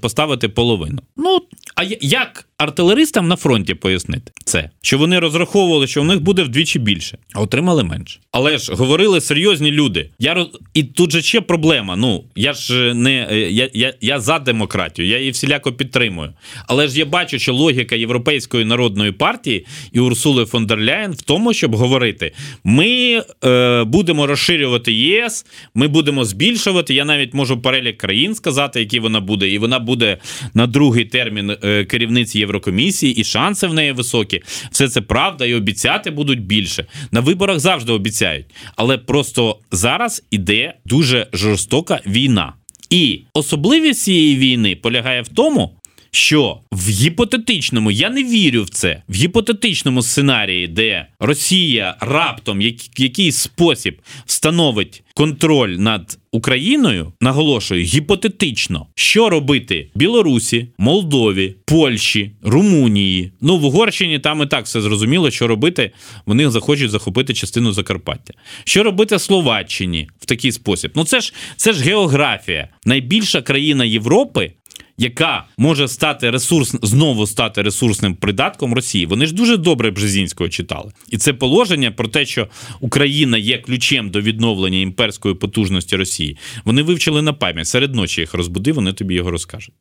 поставити 0.00 0.48
половину. 0.48 0.98
Ну, 1.16 1.40
а 1.74 1.82
як 2.00 2.46
артилеристам 2.58 3.28
на 3.28 3.36
фронті 3.36 3.74
пояснити 3.74 4.32
це? 4.44 4.70
Що 4.82 4.98
вони 4.98 5.18
розраховували, 5.18 5.86
що 5.86 6.00
у 6.00 6.04
них 6.04 6.20
буде 6.20 6.42
вдвічі 6.42 6.78
більше, 6.78 7.18
а 7.32 7.40
отримали 7.40 7.84
менше. 7.84 8.20
Але 8.32 8.58
ж 8.58 8.74
говорили 8.74 9.20
серйозні 9.20 9.70
люди. 9.70 10.10
Я 10.18 10.34
роз... 10.34 10.46
І 10.74 10.82
тут 10.82 11.12
же 11.12 11.22
ще 11.22 11.40
проблема. 11.40 11.96
Ну, 11.96 12.24
я 12.36 12.52
ж 12.52 12.94
не 12.94 13.28
е, 13.30 13.50
я, 13.50 13.70
я, 13.74 13.94
я 14.00 14.20
за 14.20 14.38
демократію, 14.38 15.08
я 15.08 15.18
її 15.18 15.30
всіляко 15.30 15.72
підтримую. 15.72 16.32
Але 16.66 16.88
ж 16.88 16.98
я 16.98 17.04
бачу, 17.04 17.38
що 17.38 17.54
логіка 17.54 17.96
Європейської 17.96 18.64
народної 18.64 19.12
партії 19.12 19.66
і 19.92 20.00
Урсули 20.00 20.44
фон 20.44 20.66
дер 20.66 20.80
Ляєн 20.80 21.12
в 21.12 21.22
тому, 21.22 21.52
щоб 21.52 21.76
говорити: 21.76 22.32
ми 22.64 23.22
е, 23.44 23.84
будемо 23.84 24.26
розширювати 24.26 24.92
ЄС, 24.92 25.46
ми 25.74 25.88
будемо 25.88 26.24
збільшувати. 26.24 26.94
Я 26.94 27.04
навіть 27.04 27.34
можу 27.34 27.60
перелік 27.60 27.96
країн 27.96 28.34
сказати, 28.34 28.80
які 28.80 29.00
вона 29.00 29.20
буде, 29.20 29.48
і 29.48 29.58
вона 29.58 29.78
буде 29.78 30.18
на 30.54 30.66
другий 30.66 31.04
термін 31.04 31.56
е, 31.62 31.84
керівниці 31.84 32.43
Єврокомісії, 32.44 33.14
і 33.14 33.24
шанси 33.24 33.66
в 33.66 33.74
неї 33.74 33.92
високі. 33.92 34.42
Все 34.70 34.88
це 34.88 35.00
правда, 35.00 35.46
і 35.46 35.54
обіцяти 35.54 36.10
будуть 36.10 36.42
більше. 36.42 36.86
На 37.10 37.20
виборах 37.20 37.58
завжди 37.58 37.92
обіцяють, 37.92 38.46
але 38.76 38.98
просто 38.98 39.58
зараз 39.70 40.22
іде 40.30 40.74
дуже 40.84 41.26
жорстока 41.32 42.00
війна. 42.06 42.52
І 42.90 43.20
особливість 43.34 44.02
цієї 44.02 44.36
війни 44.36 44.76
полягає 44.76 45.22
в 45.22 45.28
тому, 45.28 45.70
що 46.14 46.60
в 46.70 46.88
гіпотетичному, 46.88 47.90
я 47.90 48.10
не 48.10 48.24
вірю 48.24 48.62
в 48.62 48.68
це, 48.68 49.02
в 49.08 49.14
гіпотетичному 49.14 50.02
сценарії, 50.02 50.68
де 50.68 51.06
Росія 51.20 51.96
раптом 52.00 52.58
в 52.58 53.00
якийсь 53.00 53.36
спосіб 53.36 54.00
встановить 54.26 55.02
контроль 55.14 55.70
над 55.70 56.18
Україною, 56.32 57.12
наголошую, 57.20 57.84
гіпотетично, 57.84 58.86
що 58.94 59.30
робити 59.30 59.90
Білорусі, 59.94 60.68
Молдові, 60.78 61.54
Польщі, 61.64 62.30
Румунії. 62.42 63.32
Ну 63.40 63.58
в 63.58 63.64
Угорщині 63.64 64.18
там 64.18 64.42
і 64.42 64.46
так 64.46 64.64
все 64.64 64.80
зрозуміло, 64.80 65.30
що 65.30 65.46
робити. 65.46 65.90
Вони 66.26 66.50
захочуть 66.50 66.90
захопити 66.90 67.34
частину 67.34 67.72
Закарпаття. 67.72 68.34
Що 68.64 68.82
робити 68.82 69.18
Словаччині 69.18 70.08
в 70.20 70.26
такий 70.26 70.52
спосіб? 70.52 70.90
Ну 70.94 71.04
це 71.04 71.20
ж 71.20 71.34
це 71.56 71.72
ж 71.72 71.84
географія. 71.84 72.68
Найбільша 72.84 73.42
країна 73.42 73.84
Європи 73.84 74.52
яка 74.99 75.43
може 75.57 75.87
стати 75.87 76.29
ресурс 76.29 76.75
знову 76.81 77.27
стати 77.27 77.61
ресурсним 77.61 78.15
придатком 78.15 78.73
Росії. 78.73 79.05
Вони 79.05 79.25
ж 79.25 79.33
дуже 79.33 79.57
добре 79.57 79.91
Бжезінського 79.91 80.49
читали, 80.49 80.91
і 81.09 81.17
це 81.17 81.33
положення 81.33 81.91
про 81.91 82.07
те, 82.07 82.25
що 82.25 82.47
Україна 82.79 83.37
є 83.37 83.57
ключем 83.57 84.09
до 84.09 84.21
відновлення 84.21 84.79
імперської 84.79 85.35
потужності 85.35 85.95
Росії. 85.95 86.37
Вони 86.65 86.83
вивчили 86.83 87.21
на 87.21 87.33
пам'ять 87.33 87.67
серед 87.67 87.95
ночі 87.95 88.21
їх 88.21 88.33
розбуди. 88.33 88.71
Вони 88.71 88.93
тобі 88.93 89.15
його 89.15 89.31
розкажуть. 89.31 89.73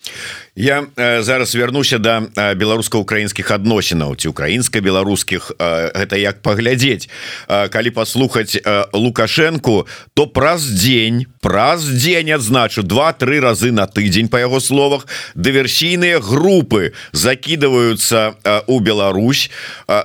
Я 0.57 0.87
е, 0.99 1.23
зараз 1.23 1.57
вернуся 1.57 1.99
до 1.99 2.09
е, 2.11 2.55
беларуска-украінскіх 2.55 3.51
адносінаў 3.51 4.17
ці 4.17 4.29
украінска-беларускіх 4.29 5.53
е, 5.61 5.65
гэта 5.95 6.17
як 6.17 6.43
паглядзець 6.43 7.09
е, 7.49 7.69
калі 7.69 7.91
паслухаць 7.91 8.59
е, 8.67 8.87
лукашенко 8.93 9.87
то 10.15 10.27
праз 10.27 10.63
дзень 10.63 11.27
праз 11.41 11.85
дзень 11.89 12.31
адзначу 12.31 12.83
два-тры 12.83 13.41
разы 13.41 13.73
на 13.73 13.87
тыдзень 13.87 14.29
по 14.29 14.39
яго 14.39 14.61
словах 14.61 15.02
регионах 15.04 15.08
дыверсійныя 15.36 16.20
групы 16.20 16.94
закидываются 17.12 18.36
у 18.68 18.80
Беларусь. 18.80 19.50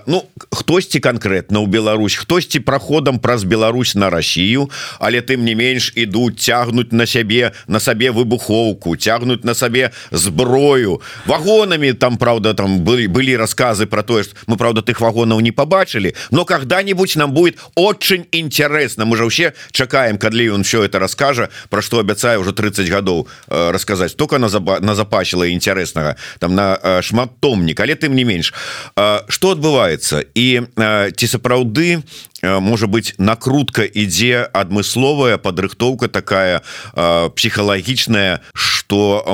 Ну 0.06 0.28
хтосьці 0.50 1.00
конкретно 1.00 1.60
у 1.60 1.66
Беларусь 1.66 2.14
хтосьці 2.14 2.60
проходам 2.60 3.18
праз 3.18 3.44
Беларусь 3.44 3.94
на 3.94 4.10
Россию 4.10 4.70
але 4.98 5.20
тым 5.20 5.44
не 5.44 5.54
менш 5.54 5.92
ідуць 5.96 6.40
цягнуть 6.40 6.92
на 6.92 7.06
сябе 7.06 7.52
на 7.66 7.80
сабе 7.80 8.10
выбухоўку 8.10 8.96
цягнуть 8.96 9.44
на 9.44 9.54
сабе 9.54 9.90
зброю. 10.10 11.00
Вагонами 11.26 11.92
там 11.92 12.16
правда 12.16 12.54
там 12.54 12.80
были 12.80 13.06
были 13.06 13.32
рассказы 13.32 13.86
про 13.86 14.02
тое 14.02 14.24
что 14.24 14.34
мы 14.46 14.56
правда 14.56 14.82
тых 14.82 15.00
вагонаў 15.00 15.40
не 15.40 15.52
побачили 15.52 16.14
но 16.30 16.44
когда-нибудь 16.44 17.16
нам 17.16 17.32
будет 17.32 17.58
очень 17.74 18.26
интересно. 18.32 19.04
Мы 19.04 19.16
же 19.16 19.24
вообще 19.24 19.52
чакаем 19.72 20.18
калі 20.18 20.50
он 20.50 20.62
все 20.62 20.84
это 20.84 20.98
расскажа 20.98 21.48
про 21.68 21.82
что 21.82 21.98
абяцаю 21.98 22.40
уже 22.40 22.52
30 22.52 22.88
гадоў 22.88 23.28
рассказать 23.48 24.16
только 24.16 24.38
на 24.38 24.48
заба 24.48 24.80
назапасіла 24.88 25.52
інтарэснага 25.52 26.16
там 26.40 26.56
на 26.56 26.80
шмат 27.04 27.36
томнік 27.44 27.80
але 27.84 27.94
тым 27.94 28.16
не 28.16 28.24
менш. 28.24 28.54
Что 29.28 29.52
адбываецца? 29.52 30.24
І 30.32 30.64
ці 31.12 31.26
сапраўды 31.28 32.00
можа 32.42 32.86
быть 32.86 33.14
накрутка 33.18 33.84
ідзе 33.84 34.48
адмысловая 34.54 35.36
падрыхтоўка 35.36 36.08
такая 36.08 36.62
псіхалагічная 37.36 38.40
что 38.54 38.77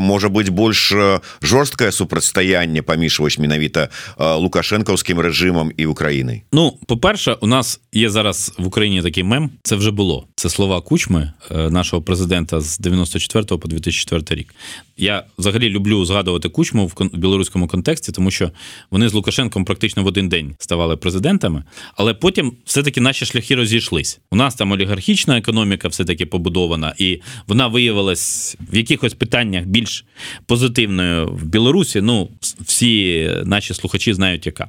можа 0.01 0.29
быть 0.29 0.49
больш 0.49 0.93
жорсткае 1.41 1.91
супрацьстаянне 1.91 2.81
паміж 2.81 3.19
вось 3.19 3.39
менавіта 3.39 3.89
лукашэнкаўскім 4.17 5.19
рэжымам 5.19 5.71
і 5.77 5.85
Украінай 5.85 6.43
Ну 6.51 6.77
по-перше 6.87 7.33
у 7.41 7.47
нас 7.47 7.79
є 7.93 8.09
зараз 8.09 8.53
в 8.57 8.67
Україні 8.67 9.01
такий 9.01 9.23
мем 9.23 9.49
це 9.63 9.75
вже 9.75 9.91
було 9.91 10.27
це 10.35 10.49
слова 10.49 10.81
кучми 10.81 11.33
нашого 11.49 12.01
президента 12.01 12.61
з 12.61 12.77
94 12.77 13.45
по 13.45 13.67
2004 13.67 14.41
рік 14.41 14.55
я 14.97 15.23
взагалі 15.37 15.69
люблю 15.69 16.05
згадувати 16.05 16.49
кучму 16.49 16.87
в 16.87 17.09
білоруському 17.13 17.67
контексті 17.67 18.11
тому 18.11 18.31
що 18.31 18.51
вони 18.91 19.09
з 19.09 19.13
Лукашенком 19.13 19.65
практично 19.65 20.03
в 20.03 20.07
один 20.07 20.29
день 20.29 20.55
ставали 20.59 20.97
президентами 20.97 21.63
але 21.95 22.13
потім 22.13 22.53
все-таки 22.65 22.89
все-таки 22.89 23.01
наші 23.01 23.25
шляхи 23.25 23.55
розійшлись. 23.55 24.19
У 24.31 24.35
нас 24.35 24.55
там 24.55 24.71
олігархічна 24.71 25.37
економіка 25.37 25.87
все-таки 25.87 26.25
побудована, 26.25 26.93
і 26.97 27.21
вона 27.47 27.67
виявилась 27.67 28.57
в 28.59 28.75
якихось 28.77 29.13
питаннях 29.13 29.42
більш 29.44 30.04
позитивною 30.46 31.28
в 31.28 31.44
Білорусі. 31.44 32.00
Ну, 32.00 32.28
всі 32.60 33.30
наші 33.44 33.74
слухачі 33.74 34.14
знають, 34.14 34.46
яка. 34.46 34.68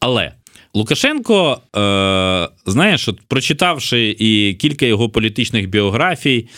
Але. 0.00 0.32
Лукашенко, 0.74 1.60
е, 1.76 2.48
знаєш, 2.66 3.08
от 3.08 3.20
прочитавши 3.28 4.16
і 4.18 4.54
кілька 4.54 4.86
його 4.86 5.08
політичних 5.08 5.68
біографій, 5.68 6.48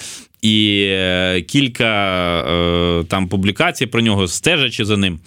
і 0.43 0.87
е, 0.89 1.43
кілька 1.49 1.91
е, 2.41 3.05
там 3.05 3.29
публікацій 3.29 3.87
про 3.87 4.01
нього, 4.01 4.29
стежачи 4.29 4.85
за 4.85 4.97
ним, 4.97 5.21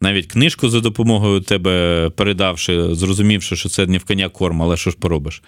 навіть 0.00 0.26
книжку 0.26 0.68
за 0.68 0.80
допомогою 0.80 1.40
тебе 1.40 2.10
передавши, 2.16 2.94
зрозумівши, 2.94 3.56
що 3.56 3.68
це 3.68 3.86
не 3.86 3.98
в 3.98 4.04
коня 4.04 4.28
корм, 4.28 4.62
але 4.62 4.76
що 4.76 4.90
ж 4.90 4.96
поробиш. 4.96 5.42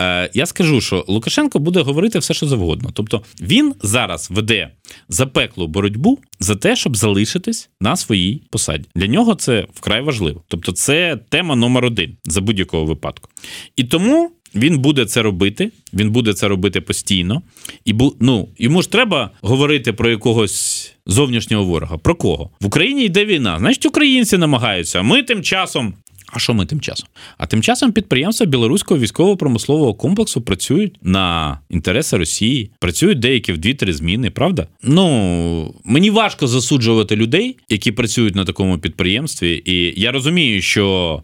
Е, 0.00 0.30
Я 0.34 0.46
скажу, 0.46 0.80
що 0.80 1.04
Лукашенко 1.08 1.58
буде 1.58 1.80
говорити 1.80 2.18
все, 2.18 2.34
що 2.34 2.46
завгодно. 2.46 2.90
Тобто 2.92 3.22
він 3.40 3.74
зараз 3.82 4.30
веде 4.30 4.70
запеклу 5.08 5.66
боротьбу 5.66 6.18
за 6.40 6.56
те, 6.56 6.76
щоб 6.76 6.96
залишитись 6.96 7.70
на 7.80 7.96
своїй 7.96 8.42
посаді. 8.50 8.84
Для 8.94 9.06
нього 9.06 9.34
це 9.34 9.66
вкрай 9.74 10.02
важливо. 10.02 10.42
Тобто, 10.48 10.72
це 10.72 11.18
тема 11.28 11.56
номер 11.56 11.84
один 11.84 12.16
за 12.24 12.40
будь-якого 12.40 12.84
випадку. 12.84 13.28
І 13.76 13.84
тому. 13.84 14.30
Він 14.54 14.78
буде 14.78 15.06
це 15.06 15.22
робити, 15.22 15.70
він 15.94 16.10
буде 16.10 16.34
це 16.34 16.48
робити 16.48 16.80
постійно, 16.80 17.42
і 17.84 17.94
ну, 18.20 18.48
йому 18.58 18.82
ж 18.82 18.90
треба 18.90 19.30
говорити 19.40 19.92
про 19.92 20.10
якогось 20.10 20.92
зовнішнього 21.06 21.64
ворога. 21.64 21.98
Про 21.98 22.14
кого 22.14 22.50
в 22.60 22.66
Україні 22.66 23.04
йде 23.04 23.24
війна? 23.24 23.58
Значить, 23.58 23.86
українці 23.86 24.38
намагаються. 24.38 25.02
Ми 25.02 25.22
тим 25.22 25.42
часом 25.42 25.94
а 26.32 26.38
що 26.38 26.54
ми 26.54 26.66
тим 26.66 26.80
часом? 26.80 27.08
А 27.38 27.46
тим 27.46 27.62
часом 27.62 27.92
підприємства 27.92 28.46
білоруського 28.46 29.00
військово-промислового 29.00 29.94
комплексу 29.94 30.40
працюють 30.40 30.96
на 31.02 31.58
інтереси 31.70 32.16
Росії, 32.16 32.70
працюють 32.78 33.18
деякі 33.18 33.52
в 33.52 33.58
дві-три 33.58 33.92
зміни, 33.92 34.30
правда? 34.30 34.66
Ну 34.82 35.74
мені 35.84 36.10
важко 36.10 36.46
засуджувати 36.46 37.16
людей, 37.16 37.56
які 37.68 37.92
працюють 37.92 38.34
на 38.34 38.44
такому 38.44 38.78
підприємстві. 38.78 39.62
І 39.64 40.00
я 40.00 40.12
розумію, 40.12 40.62
що 40.62 41.22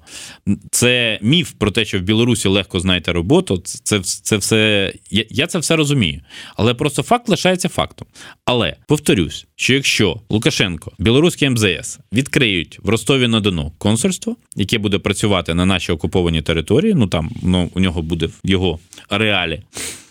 це 0.71 1.18
міф 1.23 1.53
про 1.59 1.71
те, 1.71 1.85
що 1.85 1.99
в 1.99 2.03
Білорусі 2.03 2.49
легко 2.49 2.81
знайти 2.81 3.12
роботу. 3.12 3.62
Це 3.64 4.01
це 4.01 4.37
все 4.37 4.92
я, 5.11 5.25
я 5.31 5.47
це 5.47 5.59
все 5.59 5.77
розумію. 5.77 6.21
Але 6.57 6.75
просто 6.75 7.03
факт 7.03 7.29
лишається 7.29 7.68
фактом. 7.68 8.09
Але 8.44 8.77
повторюсь, 8.88 9.47
що 9.57 9.75
якщо 9.75 10.21
Лукашенко, 10.31 10.92
білоруський 10.99 11.51
МЗС 11.51 11.99
відкриють 12.12 12.79
в 12.83 12.88
Ростові 12.88 13.29
на 13.29 13.40
Дону 13.40 13.73
консульство, 13.79 14.37
яке 14.57 14.79
буде 14.79 14.97
працювати 14.98 15.54
на 15.54 15.66
нашій 15.66 15.92
окупованій 15.92 16.42
території, 16.42 16.94
ну 16.94 17.06
там 17.06 17.30
ну, 17.42 17.70
у 17.74 17.80
нього 17.80 18.02
буде 18.02 18.26
в 18.26 18.32
його 18.44 18.78
ареалі. 19.08 19.62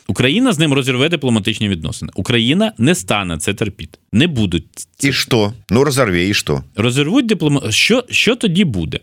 Україна 0.08 0.54
з 0.54 0.60
ним 0.60 0.74
розірве 0.74 1.10
дипломатичні 1.10 1.70
відносини. 1.70 2.12
Україна 2.16 2.72
не 2.78 2.96
стане 2.96 3.38
це 3.38 3.54
терпіти. 3.54 4.00
Не 4.12 4.28
будуть. 4.28 4.66
І 5.04 5.14
що? 5.14 5.54
Ну 5.70 5.84
розорве, 5.84 6.28
і 6.28 6.34
що? 6.34 6.64
Розірвуть 6.76 7.26
дипломат. 7.26 7.74
Що, 7.74 8.04
Що 8.10 8.36
тоді 8.36 8.66
буде? 8.66 9.00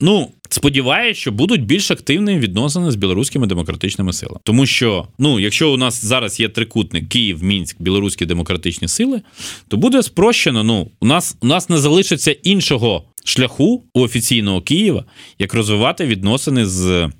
Ну, 0.00 0.30
сподіваюся, 0.48 1.20
що 1.20 1.32
будуть 1.32 1.64
більш 1.64 1.90
активні 1.90 2.38
відносини 2.38 2.90
з 2.90 2.96
білоруськими 2.96 3.46
демократичними 3.46 4.12
силами. 4.12 4.40
Тому 4.42 4.66
що, 4.66 5.08
ну, 5.18 5.40
якщо 5.40 5.72
у 5.72 5.76
нас 5.76 6.04
зараз 6.04 6.40
є 6.40 6.48
трикутник 6.48 7.08
Київ, 7.08 7.42
Мінськ, 7.42 7.76
білоруські 7.78 8.26
демократичні 8.26 8.88
сили, 8.88 9.22
то 9.68 9.76
буде 9.76 10.02
спрощено. 10.02 10.64
Ну, 10.64 10.90
у 11.00 11.06
нас 11.06 11.36
у 11.40 11.46
нас 11.46 11.68
не 11.68 11.78
залишиться 11.78 12.30
іншого 12.30 13.04
шляху 13.26 13.84
у 13.94 14.00
офіційного 14.00 14.62
Києва, 14.62 15.04
як 15.38 15.54
розвивати 15.54 16.06
відносини 16.06 16.66
з 16.66 17.10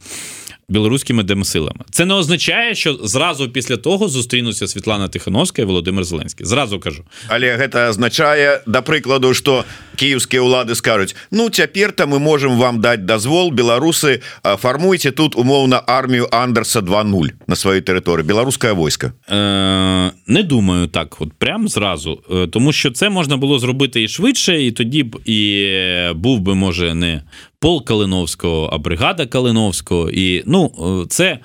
білоруськими 0.68 1.22
демсилами. 1.22 1.84
Це 1.90 2.04
не 2.04 2.14
означає, 2.14 2.74
що 2.74 2.94
зразу 2.94 3.50
після 3.50 3.76
того 3.76 4.08
зустрінуться 4.08 4.66
Світлана 4.66 5.08
Тихановська 5.08 5.62
і 5.62 5.64
Володимир 5.64 6.04
Зеленський. 6.04 6.46
Зразу 6.46 6.80
кажу. 6.80 7.04
Але 7.28 7.56
гэта 7.56 7.90
означае 7.90 8.62
да 8.66 8.82
прыкладу 8.82 9.34
што 9.34 9.64
кіеўскія 9.96 10.42
ўлады 10.42 10.74
скажуць 10.74 11.14
Ну 11.30 11.50
цяпер 11.50 11.92
то 11.92 12.06
мы 12.06 12.18
можем 12.18 12.58
вам 12.58 12.80
даць 12.80 13.06
дазвол 13.06 13.50
беларусы 13.50 14.22
фармуйце 14.42 15.10
тут 15.10 15.36
умоўна 15.36 15.82
армію 15.86 16.28
Андерса 16.32 16.80
20 16.80 17.34
на 17.46 17.54
сваёй 17.54 17.80
тэрыторыі 17.80 18.22
беларускае 18.22 18.72
войска 18.72 19.12
е, 19.28 20.12
не 20.26 20.42
думаю 20.42 20.88
так 20.88 21.20
от 21.20 21.32
прям 21.32 21.68
зразу 21.68 22.22
тому 22.52 22.72
що 22.72 22.90
це 22.90 23.08
можна 23.08 23.36
було 23.36 23.58
зробити 23.58 24.02
і 24.02 24.08
швидше 24.08 24.62
і 24.62 24.72
тоді 24.72 25.02
б 25.02 25.20
і 25.24 25.70
був 26.14 26.40
би 26.40 26.54
може 26.54 26.94
не 26.94 27.22
пол 27.58 27.84
Калиновського, 27.84 28.70
а 28.72 28.78
бригада 28.78 29.26
Калиновського. 29.26 30.10
І 30.10 30.42
ну, 30.46 30.72
е, 31.02 31.06
це. 31.08 31.38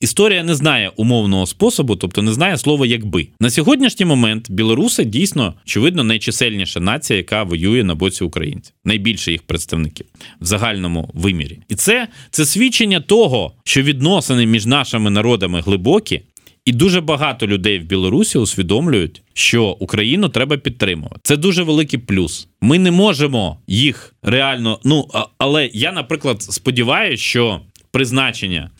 Історія 0.00 0.44
не 0.44 0.54
знає 0.54 0.92
умовного 0.96 1.46
способу, 1.46 1.96
тобто 1.96 2.22
не 2.22 2.32
знає 2.32 2.58
слова 2.58 2.86
якби 2.86 3.28
на 3.40 3.50
сьогоднішній 3.50 4.06
момент 4.06 4.50
білоруси 4.50 5.04
дійсно 5.04 5.54
очевидно 5.64 6.04
найчисельніша 6.04 6.80
нація, 6.80 7.16
яка 7.16 7.42
воює 7.42 7.84
на 7.84 7.94
боці 7.94 8.24
українців, 8.24 8.74
найбільше 8.84 9.32
їх 9.32 9.42
представників 9.42 10.06
в 10.40 10.44
загальному 10.44 11.10
вимірі, 11.14 11.58
і 11.68 11.74
це 11.74 12.08
це 12.30 12.46
свідчення 12.46 13.00
того, 13.00 13.52
що 13.64 13.82
відносини 13.82 14.46
між 14.46 14.66
нашими 14.66 15.10
народами 15.10 15.60
глибокі, 15.60 16.20
і 16.66 16.72
дуже 16.72 17.00
багато 17.00 17.46
людей 17.46 17.78
в 17.78 17.84
Білорусі 17.84 18.38
усвідомлюють, 18.38 19.22
що 19.34 19.64
Україну 19.64 20.28
треба 20.28 20.56
підтримувати. 20.56 21.20
Це 21.22 21.36
дуже 21.36 21.62
великий 21.62 21.98
плюс. 21.98 22.48
Ми 22.60 22.78
не 22.78 22.90
можемо 22.90 23.58
їх 23.66 24.14
реально. 24.22 24.80
Ну 24.84 25.08
але 25.38 25.70
я, 25.72 25.92
наприклад, 25.92 26.42
сподіваюся, 26.42 27.22
що 27.22 27.60
призначення 27.90 28.70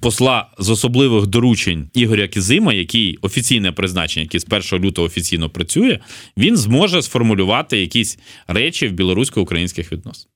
посла 0.00 0.46
з 0.58 0.70
особливих 0.70 1.26
доручень 1.26 1.90
Ігоря 1.94 2.28
Кізима, 2.28 2.72
який 2.72 3.18
офіційне 3.22 3.72
призначення, 3.72 4.22
який 4.22 4.40
з 4.40 4.46
1 4.72 4.86
лютого 4.86 5.06
офіційно 5.06 5.50
працює, 5.50 5.98
він 6.36 6.56
зможе 6.56 7.02
сформулювати 7.02 7.80
якісь 7.80 8.18
речі 8.48 8.88
в 8.88 8.92
білорусько-українських 8.92 9.92
відносинах. 9.92 10.28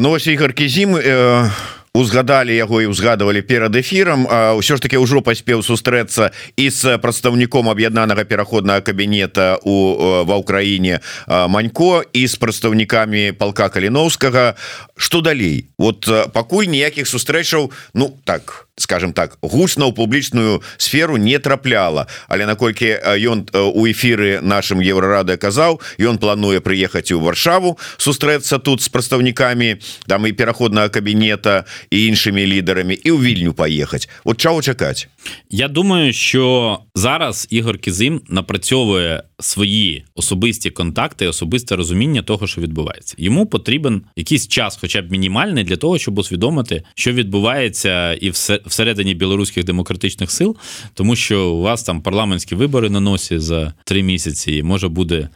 Ну 0.00 0.10
ось 0.10 0.26
Ігор 0.26 0.52
Кізім... 0.52 0.96
Е 0.96 1.50
узгадали 1.94 2.56
яго 2.56 2.80
і 2.80 2.88
узгадывалі 2.88 3.44
перад 3.44 3.76
эфірам 3.76 4.24
ўсё 4.24 4.76
ж 4.76 4.80
таки 4.80 4.96
ўжо 4.96 5.20
паспеў 5.20 5.60
сустрэцца 5.60 6.32
і 6.56 6.72
з 6.72 6.96
прадстаўніком 6.96 7.68
аб'яднанага 7.68 8.24
пераходнага 8.24 8.80
кабінета 8.80 9.60
у 9.60 10.24
ва 10.24 10.40
ўкраіне 10.40 11.04
манько 11.28 12.00
і 12.00 12.24
з 12.24 12.34
прадстаўнікамі 12.40 13.36
палка 13.36 13.68
каліновскага. 13.68 14.56
Что 14.96 15.20
далей? 15.20 15.68
Вот 15.76 16.08
пакуль 16.32 16.72
ніякіх 16.72 17.04
сустрэчаў 17.04 17.68
ну 17.92 18.16
так 18.24 18.71
скажем 18.81 19.13
так 19.13 19.37
гучна 19.41 19.85
ў 19.89 19.93
публічную 19.93 20.61
сферу 20.77 21.17
не 21.17 21.39
трапляла 21.39 22.07
але 22.27 22.45
наколькі 22.45 22.93
ён 23.25 23.49
у 23.53 23.87
эфиры 23.89 24.39
нашим 24.41 24.79
еврорады 24.79 25.37
казаў 25.37 25.81
ён 25.97 26.17
плануе 26.21 26.61
прыехаць 26.61 27.11
у 27.11 27.19
варшаву 27.19 27.77
сустрэцца 27.97 28.59
тут 28.59 28.81
з 28.81 28.89
прадстаўнікамі 28.89 29.81
там 30.07 30.27
і 30.27 30.33
пераходнага 30.33 30.89
кабінета 30.89 31.65
і 31.89 32.05
іншымі 32.05 32.45
лідарамі 32.45 32.93
і 32.93 33.09
ў 33.11 33.17
вільню 33.17 33.53
паехаць 33.53 34.09
вот 34.23 34.37
чаго 34.37 34.61
чакаць 34.61 35.07
Я 35.49 35.67
думаю 35.67 36.13
що 36.13 36.79
зараз 36.95 37.47
Ігор 37.49 37.77
Кізим 37.77 38.21
напрацьовує 38.29 39.23
свої 39.39 40.05
особисті 40.15 40.69
контакти 40.69 41.27
особисте 41.27 41.75
розуміння 41.75 42.21
того 42.21 42.47
що 42.47 42.61
відбувається 42.61 43.15
йому 43.17 43.45
потрібен 43.45 44.01
якийсь 44.15 44.47
час 44.47 44.77
хоча 44.81 45.01
б 45.01 45.11
мінімальний 45.11 45.63
для 45.63 45.75
того 45.75 45.97
щоб 45.97 46.19
усвідомити 46.19 46.83
що 46.95 47.11
відбувається 47.11 48.13
і 48.13 48.29
все 48.29 48.61
всередині 48.72 49.14
білоруських 49.14 49.64
демократичних 49.64 50.30
сил, 50.30 50.56
тому 50.94 51.16
що 51.16 51.50
у 51.50 51.62
вас 51.62 51.82
там 51.82 52.02
парламентські 52.02 52.54
вибори 52.54 52.90
на 52.90 53.00
носі 53.00 53.38
за 53.38 53.74
три 53.84 54.02
місяці, 54.02 54.52
і 54.52 54.62
може 54.62 54.88
буде 54.88 55.28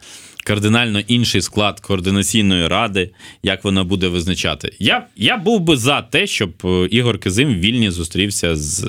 кардинально 0.47 0.99
інший 0.99 1.41
склад 1.41 1.79
координаційної 1.79 2.67
ради, 2.67 3.09
як 3.43 3.63
вона 3.63 3.83
буде 3.83 4.07
визначати. 4.07 4.75
Я 4.79 5.07
я 5.17 5.37
був 5.37 5.59
би 5.59 5.77
за 5.77 6.01
те, 6.01 6.27
щоб 6.27 6.53
е, 6.65 6.87
Ігор 6.91 7.19
Кизим 7.19 7.55
вільні 7.55 7.91
зустрівся 7.91 8.55
з 8.55 8.87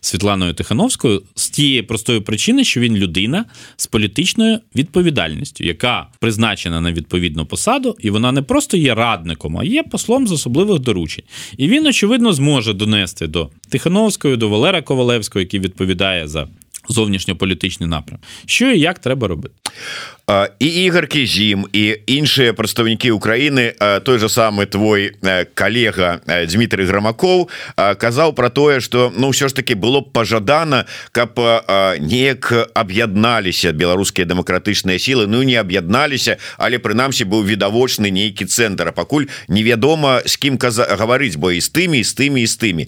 Світланою 0.00 0.54
Тихановською 0.54 1.22
з 1.34 1.50
тієї 1.50 1.82
простої 1.82 2.20
причини, 2.20 2.64
що 2.64 2.80
він 2.80 2.96
людина 2.96 3.44
з 3.76 3.86
політичною 3.86 4.58
відповідальністю, 4.76 5.64
яка 5.64 6.06
призначена 6.20 6.80
на 6.80 6.92
відповідну 6.92 7.46
посаду, 7.46 7.96
і 8.00 8.10
вона 8.10 8.32
не 8.32 8.42
просто 8.42 8.76
є 8.76 8.94
радником, 8.94 9.58
а 9.58 9.64
є 9.64 9.82
послом 9.82 10.28
з 10.28 10.32
особливих 10.32 10.78
доручень. 10.78 11.24
І 11.56 11.68
він, 11.68 11.86
очевидно, 11.86 12.32
зможе 12.32 12.72
донести 12.72 13.26
до 13.26 13.50
Тихановської, 13.68 14.36
до 14.36 14.48
Валера 14.48 14.82
Ковалевського, 14.82 15.40
який 15.40 15.60
відповідає 15.60 16.28
за 16.28 16.48
зовнішньополітичний 16.88 17.88
напрям. 17.88 18.20
Що 18.46 18.70
і 18.70 18.78
як 18.78 18.98
треба 18.98 19.28
робити? 19.28 19.54
і 20.58 20.66
ігор 20.66 21.06
кізім 21.06 21.66
і 21.72 21.98
іншыя 22.06 22.52
прадстаўнікі 22.52 23.10
Украіны 23.10 23.74
той 24.04 24.18
же 24.18 24.28
самы 24.28 24.66
твой 24.66 25.12
калега 25.54 26.20
Дмітрий 26.48 26.86
грамаков 26.86 27.50
казаў 27.76 28.32
про 28.32 28.48
тое 28.48 28.80
что 28.80 29.12
ну 29.16 29.28
ўсё 29.34 29.48
ж 29.48 29.54
таки 29.54 29.74
было 29.74 30.00
б 30.00 30.12
пожадана 30.12 30.86
каб 31.12 31.36
неяк 31.98 32.70
аб'ядналіся 32.74 33.72
беларускія 33.72 34.24
дэмакратычныя 34.26 34.96
сілы 34.96 35.26
Ну 35.26 35.42
не 35.42 35.58
аб'ядналіся 35.58 36.38
але 36.56 36.78
прынамсі 36.78 37.24
быў 37.24 37.42
відавочны 37.42 38.08
нейкі 38.08 38.46
цэнтр 38.46 38.88
а 38.88 38.92
пакуль 38.92 39.26
невядома 39.48 40.22
з 40.24 40.36
кім 40.36 40.56
каза 40.56 40.86
гаварыць 40.86 41.36
бо 41.36 41.50
і 41.50 41.60
з 41.60 41.68
тымі 41.68 42.00
з 42.04 42.14
тымі 42.14 42.46
з 42.46 42.56
тымі 42.56 42.84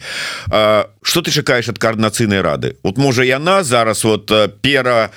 что 1.04 1.20
ты 1.20 1.30
чакаешь 1.30 1.68
ад 1.68 1.78
коорднацыйнай 1.78 2.40
рады? 2.40 2.76
Вот 2.82 2.96
можа 2.96 3.22
яна 3.24 3.62
зараз 3.62 4.04
вот 4.04 4.32
пера 4.62 5.10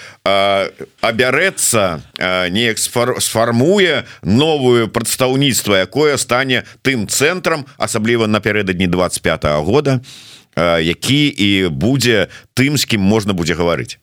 абярэцца 1.02 2.04
неяк 2.52 2.78
сфармуе 2.78 4.04
новую 4.22 4.92
прадстаўніцтва 4.92 5.88
якое 5.88 6.18
стане 6.18 6.68
тым 6.84 7.08
цэнтрам 7.08 7.66
асабліва 7.78 8.28
напярэдадні 8.28 8.88
25 8.88 9.46
-го 9.46 9.64
года 9.64 10.02
які 10.82 11.28
і 11.28 11.68
будзе 11.70 12.28
тым 12.54 12.78
з 12.78 12.86
кім 12.86 13.02
можна 13.02 13.34
будзе 13.34 13.54
гаварыць 13.54 13.98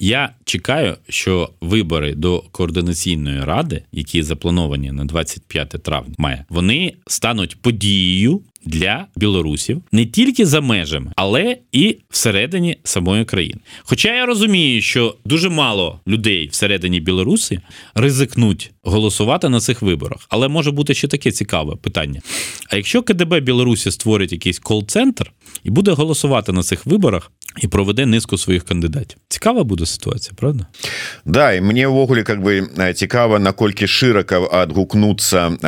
Я 0.00 0.30
чекаю, 0.44 0.96
що 1.08 1.50
вибори 1.60 2.14
до 2.14 2.44
координаційної 2.52 3.44
ради, 3.44 3.82
які 3.92 4.22
заплановані 4.22 4.92
на 4.92 5.04
25 5.04 5.68
травня, 5.68 6.14
має 6.18 6.44
вони 6.48 6.94
стануть 7.06 7.56
подією 7.62 8.42
для 8.64 9.06
білорусів 9.16 9.82
не 9.92 10.06
тільки 10.06 10.46
за 10.46 10.60
межами, 10.60 11.12
але 11.16 11.56
і 11.72 11.96
всередині 12.10 12.78
самої 12.84 13.24
країни. 13.24 13.60
Хоча 13.82 14.14
я 14.14 14.26
розумію, 14.26 14.82
що 14.82 15.16
дуже 15.24 15.48
мало 15.48 16.00
людей 16.06 16.48
всередині 16.48 17.00
Білорусі 17.00 17.60
ризикнуть 17.94 18.70
голосувати 18.82 19.48
на 19.48 19.60
цих 19.60 19.82
виборах, 19.82 20.26
але 20.28 20.48
може 20.48 20.70
бути 20.70 20.94
ще 20.94 21.08
таке 21.08 21.30
цікаве 21.30 21.76
питання. 21.76 22.20
А 22.70 22.76
якщо 22.76 23.02
КДБ 23.02 23.40
Білорусі 23.40 23.90
створить 23.90 24.32
якийсь 24.32 24.58
кол-центр 24.58 25.32
і 25.64 25.70
буде 25.70 25.92
голосувати 25.92 26.52
на 26.52 26.62
цих 26.62 26.86
виборах 26.86 27.32
і 27.56 27.68
проведе 27.68 28.06
низку 28.06 28.38
своїх 28.38 28.64
кандидатів, 28.64 29.18
цікава 29.28 29.64
буде 29.64 29.86
ситуація, 29.86 30.34
правда? 30.36 30.66
Да 31.24 31.52
і 31.52 31.60
мне 31.60 31.86
ўвогуле 31.86 32.22
как 32.22 32.40
бы 32.40 32.64
цікава 32.94 33.38
наколькі 33.38 33.86
шырака 33.86 34.40
адгукнуцца 34.40 35.58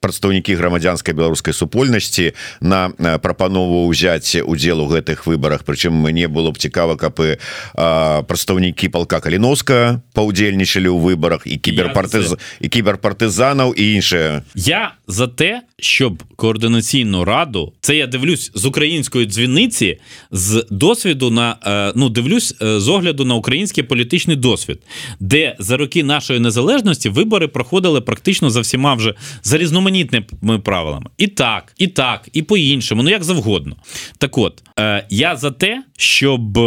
прадстаўнікі 0.00 0.54
грамадзянскай 0.54 1.14
беларускай 1.14 1.54
супольнасці 1.54 2.32
на 2.60 2.90
прапанову 3.22 3.86
ўзяць 3.88 4.42
удзел 4.44 4.80
у 4.84 4.88
гэтых 4.90 5.26
выборах 5.26 5.64
прычым 5.64 5.94
мне 5.94 6.28
было 6.28 6.50
б 6.50 6.58
цікава 6.58 6.96
каб 6.96 7.20
і 7.20 7.38
прадстаўнікі 7.74 8.88
палка 8.88 9.20
каліновска 9.20 10.02
паўдзельнічалі 10.12 10.90
ў 10.90 10.98
выборах 10.98 11.46
і 11.46 11.56
кіберпартыз 11.56 12.36
і 12.60 12.66
кіберпартызанаў 12.68 13.72
і 13.72 13.84
іншае 14.00 14.42
я 14.54 14.94
за 15.06 15.28
те 15.28 15.62
щоб 15.78 16.22
координаційну 16.36 17.24
раду 17.24 17.72
це 17.80 17.96
я 17.96 18.06
дивлюсь 18.06 18.50
з 18.54 18.64
української 18.64 19.26
дзвіниці 19.26 19.98
з 20.30 20.66
досвіду 20.70 21.30
на 21.30 21.56
ну 21.96 22.08
дивлюсь 22.08 22.56
з 22.60 22.88
огляду 22.88 23.24
на 23.24 23.34
український 23.34 23.84
політичний 23.84 24.36
досвід, 24.36 24.78
де 25.20 25.56
за 25.58 25.76
роки 25.76 26.04
нашої 26.04 26.40
незалежності 26.40 27.08
вибори 27.08 27.48
проходили 27.48 28.00
практично 28.00 28.50
за 28.50 28.60
всіма 28.60 28.94
вже 28.94 29.14
за 29.42 29.58
різноманітними 29.58 30.58
правилами. 30.64 31.10
І 31.18 31.26
так, 31.26 31.72
і 31.78 31.86
так, 31.86 32.28
і 32.32 32.42
по-іншому, 32.42 33.02
ну 33.02 33.10
як 33.10 33.24
завгодно. 33.24 33.76
Так 34.18 34.38
от 34.38 34.62
я 35.10 35.36
за 35.36 35.50
те, 35.50 35.82
щоб 35.96 36.58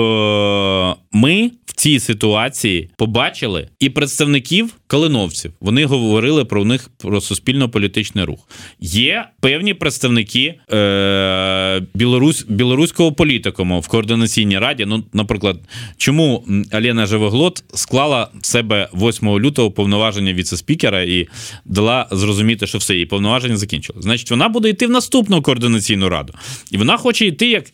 ми 1.11 1.51
цій 1.77 1.99
ситуації 1.99 2.89
побачили 2.97 3.67
і 3.79 3.89
представників 3.89 4.73
калиновців. 4.87 5.51
Вони 5.61 5.85
говорили 5.85 6.45
про 6.45 6.65
них 6.65 6.89
про 6.97 7.21
суспільно-політичний 7.21 8.25
рух. 8.25 8.39
Є 8.79 9.25
певні 9.39 9.73
представники 9.73 10.55
е, 10.73 11.81
білорусь, 11.93 12.45
білоруського 12.49 13.11
політикуму 13.11 13.79
в 13.79 13.87
координаційній 13.87 14.59
раді. 14.59 14.85
Ну, 14.85 15.03
наприклад, 15.13 15.59
чому 15.97 16.45
Алена 16.71 17.05
Живоглот 17.05 17.63
склала 17.73 18.29
в 18.41 18.45
себе 18.45 18.89
8 18.93 19.29
лютого 19.29 19.71
повноваження 19.71 20.33
віце-спікера 20.33 21.01
і 21.01 21.27
дала 21.65 22.07
зрозуміти, 22.11 22.67
що 22.67 22.77
все 22.77 22.93
її 22.93 23.05
повноваження 23.05 23.57
закінчили. 23.57 24.01
Значить, 24.01 24.31
вона 24.31 24.49
буде 24.49 24.69
йти 24.69 24.87
в 24.87 24.89
наступну 24.89 25.41
координаційну 25.41 26.09
раду, 26.09 26.33
і 26.71 26.77
вона 26.77 26.97
хоче 26.97 27.25
йти 27.25 27.49
як 27.49 27.65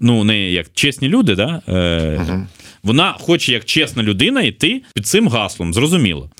ну 0.00 0.24
не 0.24 0.50
як 0.50 0.66
чесні 0.74 1.08
люди, 1.08 1.34
да. 1.34 1.62
Е. 1.68 2.46
Вона 2.82 3.12
хоче 3.12 3.52
як 3.52 3.64
чесна 3.64 4.02
людина 4.02 4.42
йти 4.42 4.82
під 4.94 5.06
цим 5.06 5.28
гаслом, 5.28 5.74
зрозуміло. 5.74 6.30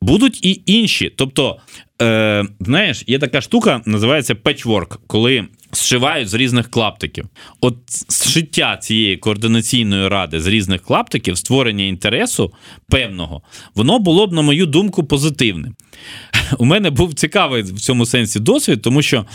Будуть 0.00 0.44
і 0.44 0.62
інші. 0.66 1.12
Тобто, 1.16 1.56
е, 2.02 2.44
знаєш, 2.60 3.04
є 3.06 3.18
така 3.18 3.40
штука, 3.40 3.82
називається 3.86 4.34
петчворк, 4.34 5.00
коли 5.06 5.44
зшивають 5.72 6.28
з 6.28 6.34
різних 6.34 6.70
клаптиків. 6.70 7.24
От 7.60 7.76
зшиття 8.08 8.76
цієї 8.76 9.16
координаційної 9.16 10.08
ради 10.08 10.40
з 10.40 10.46
різних 10.46 10.82
клаптиків, 10.82 11.38
створення 11.38 11.84
інтересу 11.84 12.52
певного, 12.88 13.42
воно 13.74 13.98
було 13.98 14.26
б, 14.26 14.32
на 14.32 14.42
мою 14.42 14.66
думку, 14.66 15.04
позитивним. 15.04 15.74
У 16.58 16.64
мене 16.64 16.90
був 16.90 17.14
цікавий 17.14 17.62
в 17.62 17.80
цьому 17.80 18.06
сенсі 18.06 18.40
досвід, 18.40 18.82
тому 18.82 19.02
що 19.02 19.26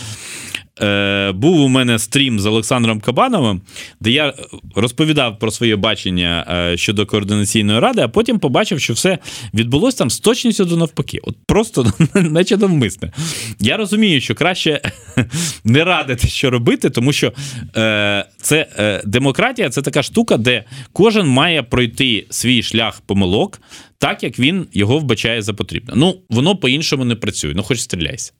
е, 0.81 1.31
був 1.31 1.62
у 1.62 1.67
мене 1.67 1.99
стрім 1.99 2.39
з 2.39 2.45
Олександром 2.45 2.99
Кабановим, 2.99 3.62
де 3.99 4.12
я 4.12 4.33
розповідав 4.75 5.39
про 5.39 5.51
своє 5.51 5.75
бачення 5.75 6.45
е, 6.73 6.77
щодо 6.77 7.05
координаційної 7.05 7.79
ради, 7.79 8.01
а 8.01 8.07
потім 8.07 8.39
побачив, 8.39 8.79
що 8.81 8.93
все 8.93 9.17
відбулося 9.53 9.97
там 9.97 10.09
з 10.09 10.19
точністю 10.19 10.65
до 10.65 10.77
навпаки. 10.77 11.19
От 11.23 11.36
просто 11.45 11.93
наче 12.13 12.57
навмисне. 12.57 13.12
Я 13.59 13.77
розумію, 13.77 14.21
що 14.21 14.36
краще 14.36 14.81
не 15.63 15.83
радити, 15.83 16.27
що 16.27 16.49
робити, 16.49 16.89
тому 16.89 17.13
що 17.13 17.33
е, 17.75 18.25
це 18.38 18.67
демократія 19.05 19.69
це 19.69 19.81
така 19.81 20.03
штука, 20.03 20.38
де 20.38 20.63
кожен 20.93 21.27
має 21.27 21.63
пройти 21.63 22.27
свій 22.29 22.63
шлях 22.63 23.01
помилок. 23.01 23.62
Так 24.03 24.23
як 24.23 24.39
він 24.39 24.67
його 24.73 24.99
вбачає 24.99 25.41
за 25.41 25.53
потрібне. 25.53 25.93
Ну 25.95 26.21
воно 26.29 26.55
по-іншому 26.55 27.05
не 27.05 27.15
працює. 27.15 27.53
Ну, 27.55 27.63
хоч 27.63 27.79
стріляйся 27.79 28.33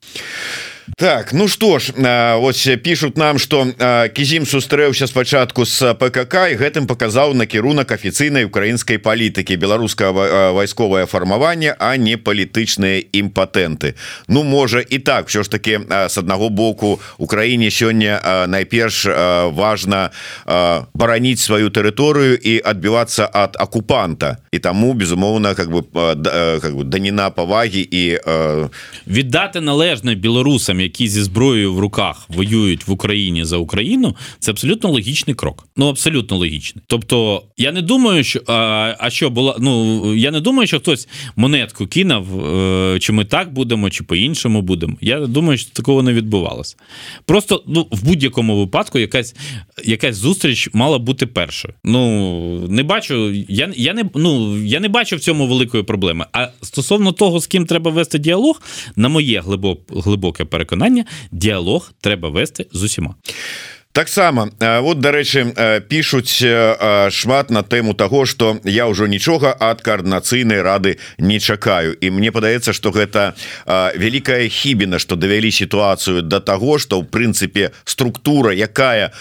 так 0.97 1.33
ну 1.33 1.49
что 1.49 1.79
ж 1.79 1.93
ось 2.41 2.69
пишут 2.83 3.17
нам 3.17 3.39
что 3.39 3.67
кізім 4.15 4.47
сустрэўся 4.47 5.07
спачатку 5.07 5.67
с 5.67 5.95
ПКК 5.95 6.49
і 6.51 6.57
гэтым 6.57 6.87
показаў 6.87 7.35
накірунак 7.35 7.93
афіцыйнай 7.93 8.45
украінскай 8.45 8.99
палітыкі 8.99 9.57
беларускага 9.57 10.51
вайсковае 10.53 11.07
фармаванне 11.07 11.77
а 11.79 11.97
не 11.97 12.17
палітычныя 12.17 13.05
імпатэнты 13.13 13.95
Ну 14.29 14.43
можа 14.43 14.81
і 14.81 14.99
так 14.99 15.29
все 15.29 15.43
ж 15.43 15.51
таки 15.51 15.81
с 15.91 16.19
аднаго 16.19 16.49
боку 16.49 17.01
Украіне 17.19 17.71
сёння 17.71 18.47
найперш 18.47 19.07
важно 19.53 20.11
бараніць 20.95 21.41
сваю 21.41 21.71
тэрыторыю 21.71 22.35
і 22.43 22.59
адбівацца 22.65 23.29
ад 23.33 23.57
акупанта 23.61 24.39
і 24.51 24.59
таму 24.59 24.95
безумоўна 24.95 25.55
как 25.55 25.71
бы 25.71 25.83
как 26.61 26.75
бы 26.75 26.85
даніна 26.85 27.31
павагі 27.31 27.87
і 27.91 28.19
віддати 29.07 29.61
належне 29.61 30.15
беларусам 30.15 30.72
хлопцям, 30.74 30.80
які 30.80 31.08
зі 31.08 31.24
зброєю 31.24 31.74
в 31.74 31.80
руках 31.80 32.26
воюють 32.30 32.88
в 32.88 32.92
Україні 32.92 33.46
за 33.46 33.58
Україну, 33.58 34.16
це 34.40 34.52
абсолютно 34.52 34.90
логічний 34.90 35.36
крок. 35.36 35.68
Ну 35.78 35.90
абсолютно 35.90 36.38
логічний. 36.38 36.84
Тобто, 36.88 37.44
я 37.58 37.72
не 37.72 37.82
думаю, 37.82 38.24
що 38.24 38.42
а, 38.48 38.96
а 39.00 39.10
що 39.10 39.30
була. 39.30 39.56
Ну 39.60 40.16
я 40.16 40.32
не 40.32 40.40
думаю, 40.40 40.68
що 40.68 40.80
хтось 40.80 41.08
монетку 41.36 41.88
кинув, 41.88 42.46
е, 42.46 43.00
чи 43.00 43.14
ми 43.14 43.26
так 43.26 43.54
будемо, 43.54 43.90
чи 43.90 44.04
по-іншому 44.04 44.62
будемо. 44.62 44.98
Я 45.02 45.20
думаю, 45.28 45.58
що 45.58 45.72
такого 45.72 46.04
не 46.04 46.14
відбувалося. 46.14 46.76
Просто 47.26 47.64
ну 47.68 47.88
в 47.92 48.04
будь-якому 48.04 48.60
випадку 48.60 49.00
якась 49.00 49.36
якась 49.86 50.16
зустріч 50.16 50.70
мала 50.74 51.00
бути 51.00 51.26
першою. 51.26 51.74
Ну 51.84 52.68
не 52.70 52.84
бачу, 52.84 53.32
я 53.50 53.72
я 53.76 53.94
не 53.94 54.04
ну 54.16 54.58
я 54.58 54.80
не 54.80 54.90
бачу 54.90 55.16
в 55.16 55.20
цьому 55.20 55.48
великої 55.48 55.84
проблеми. 55.84 56.26
А 56.34 56.48
стосовно 56.62 57.12
того, 57.12 57.40
з 57.40 57.48
ким 57.48 57.66
треба 57.66 57.92
вести 57.92 58.20
діалог, 58.20 58.62
на 58.96 59.10
моє 59.10 59.44
глибоке 59.90 60.46
переконання, 60.46 60.63
діалог 61.32 61.92
треба 62.02 62.30
вести 62.30 62.66
з 62.72 62.84
усіма. 62.84 63.16
таксама 63.94 64.50
вот 64.82 65.00
дарэчы 65.00 65.54
пишуць 65.88 66.42
шмат 67.14 67.52
на 67.54 67.62
тэму 67.62 67.94
того 67.94 68.26
что 68.26 68.58
я 68.66 68.90
ўжо 68.90 69.06
нічога 69.08 69.54
ад 69.54 69.86
каардынацыйнай 69.86 70.66
рады 70.66 70.98
не 71.22 71.40
чакаю 71.40 71.94
і 71.94 72.10
мне 72.10 72.34
падаецца 72.34 72.74
что 72.74 72.90
гэта 72.90 73.38
вялікая 73.70 74.50
хібіна 74.50 75.00
что 75.00 75.16
давялі 75.16 75.54
сітуацыю 75.54 76.26
до 76.26 76.42
того 76.42 76.82
что 76.82 76.98
ў 76.98 77.06
прынцыпе 77.06 77.72
структура 77.86 78.50
якая 78.50 79.14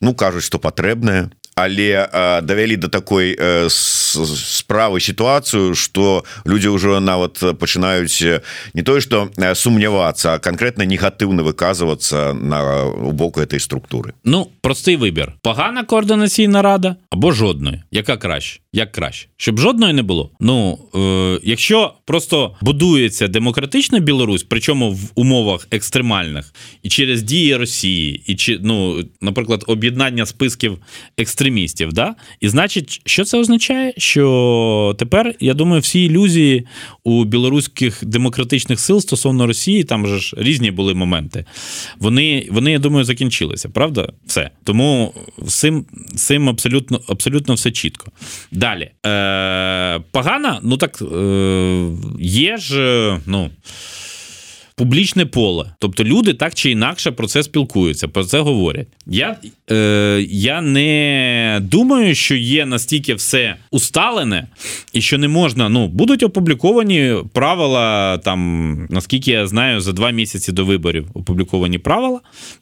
ну 0.00 0.14
кажуць 0.14 0.46
что 0.46 0.62
патрэбная 0.62 1.34
але 1.54 2.08
давялі 2.42 2.76
до 2.76 2.88
такой 2.88 3.38
справы 3.68 5.00
сітуацыю 5.00 5.74
что 5.74 6.24
люди 6.44 6.68
ўжо 6.68 7.00
нават 7.00 7.38
пачынаюць 7.58 8.42
не 8.74 8.82
тое 8.82 9.00
что 9.00 9.30
сумнявацца 9.54 10.38
конкретно 10.38 10.82
негатыўна 10.82 11.42
выказываться 11.42 12.32
на 12.32 12.86
у 12.86 13.12
боку 13.12 13.40
этой 13.40 13.60
структуры. 13.60 14.14
Ну 14.24 14.50
простый 14.60 14.96
выбор 14.96 15.34
пагана 15.42 15.84
коордынацыйна 15.84 16.62
рада 16.62 16.96
або 17.10 17.32
жодної 17.32 17.82
яка 17.90 18.16
краще 18.16 18.60
як 18.72 18.92
краще. 18.92 19.28
Щоб 19.36 19.58
жодної 19.58 19.92
не 19.92 20.02
було. 20.02 20.30
Ну 20.40 20.78
е, 20.94 21.40
якщо 21.42 21.94
просто 22.04 22.54
будується 22.60 23.28
демократична 23.28 23.98
Білорусь 23.98 24.42
причому 24.42 24.92
в 24.92 25.10
умовах 25.14 25.68
екстремальних 25.70 26.54
і 26.82 26.88
через 26.88 27.22
дії 27.22 27.56
Росії 27.56 28.22
і 28.26 28.34
чи 28.34 28.58
ну 28.62 29.04
наприклад 29.20 29.64
об'єднання 29.66 30.26
списків 30.26 30.78
екстремістів 31.18 31.92
да? 31.92 32.14
І 32.40 32.48
значить 32.48 33.02
що 33.04 33.24
це 33.24 33.38
означає? 33.38 33.92
Що 33.96 34.96
тепер 34.98 35.34
я 35.40 35.54
думаю 35.54 35.80
всі 35.80 36.04
ілюзії 36.04 36.66
у 37.04 37.24
білоруських 37.24 38.04
демократичних 38.04 38.80
сил 38.80 39.00
стосовно 39.00 39.46
Росії 39.46 39.84
там 39.84 40.06
же 40.06 40.18
ж 40.18 40.34
різні 40.38 40.70
були 40.70 40.94
моменти 40.94 41.44
вони 41.98 42.48
вони 42.50 42.72
я 42.72 42.78
думаю 42.78 43.04
закінчилися 43.04 43.68
правда? 43.68 44.12
Все. 44.26 44.50
Тому 44.64 45.14
цим 45.46 45.86
цим 46.16 46.48
абсолютно 46.48 47.00
абсолютно 47.08 47.54
все 47.54 47.70
чітко 47.70 48.12
Далі. 48.60 48.90
Е, 49.06 50.00
Погана, 50.10 50.60
ну 50.62 50.76
так 50.76 51.02
е, 51.02 51.90
є 52.18 52.56
ж, 52.56 53.18
ну 53.26 53.50
публічне 54.80 55.26
поле. 55.26 55.74
Тобто 55.78 56.04
люди 56.04 56.34
так 56.34 56.54
чи 56.54 56.70
інакше 56.70 57.10
про 57.10 57.26
це 57.26 57.42
спілкуються, 57.42 58.08
про 58.08 58.24
це 58.24 58.40
говорять. 58.40 58.88
Я 59.06 59.36
е, 59.70 60.26
я 60.30 60.60
не 60.60 61.58
думаю, 61.62 62.14
що 62.14 62.34
є 62.34 62.66
настільки 62.66 63.14
все 63.14 63.56
усталене, 63.70 64.46
і 64.92 65.00
що 65.00 65.18
не 65.18 65.28
можна. 65.28 65.68
Ну, 65.68 65.88
будуть 65.88 66.22
опубліковані 66.22 67.14
правила, 67.32 68.18
там, 68.18 68.86
наскільки 68.90 69.30
я 69.30 69.46
знаю, 69.46 69.80
за 69.80 69.92
два 69.92 70.10
місяці 70.10 70.52
до 70.52 70.64
виборів 70.64 71.06
опубліковані 71.14 71.78
правила, 71.78 72.20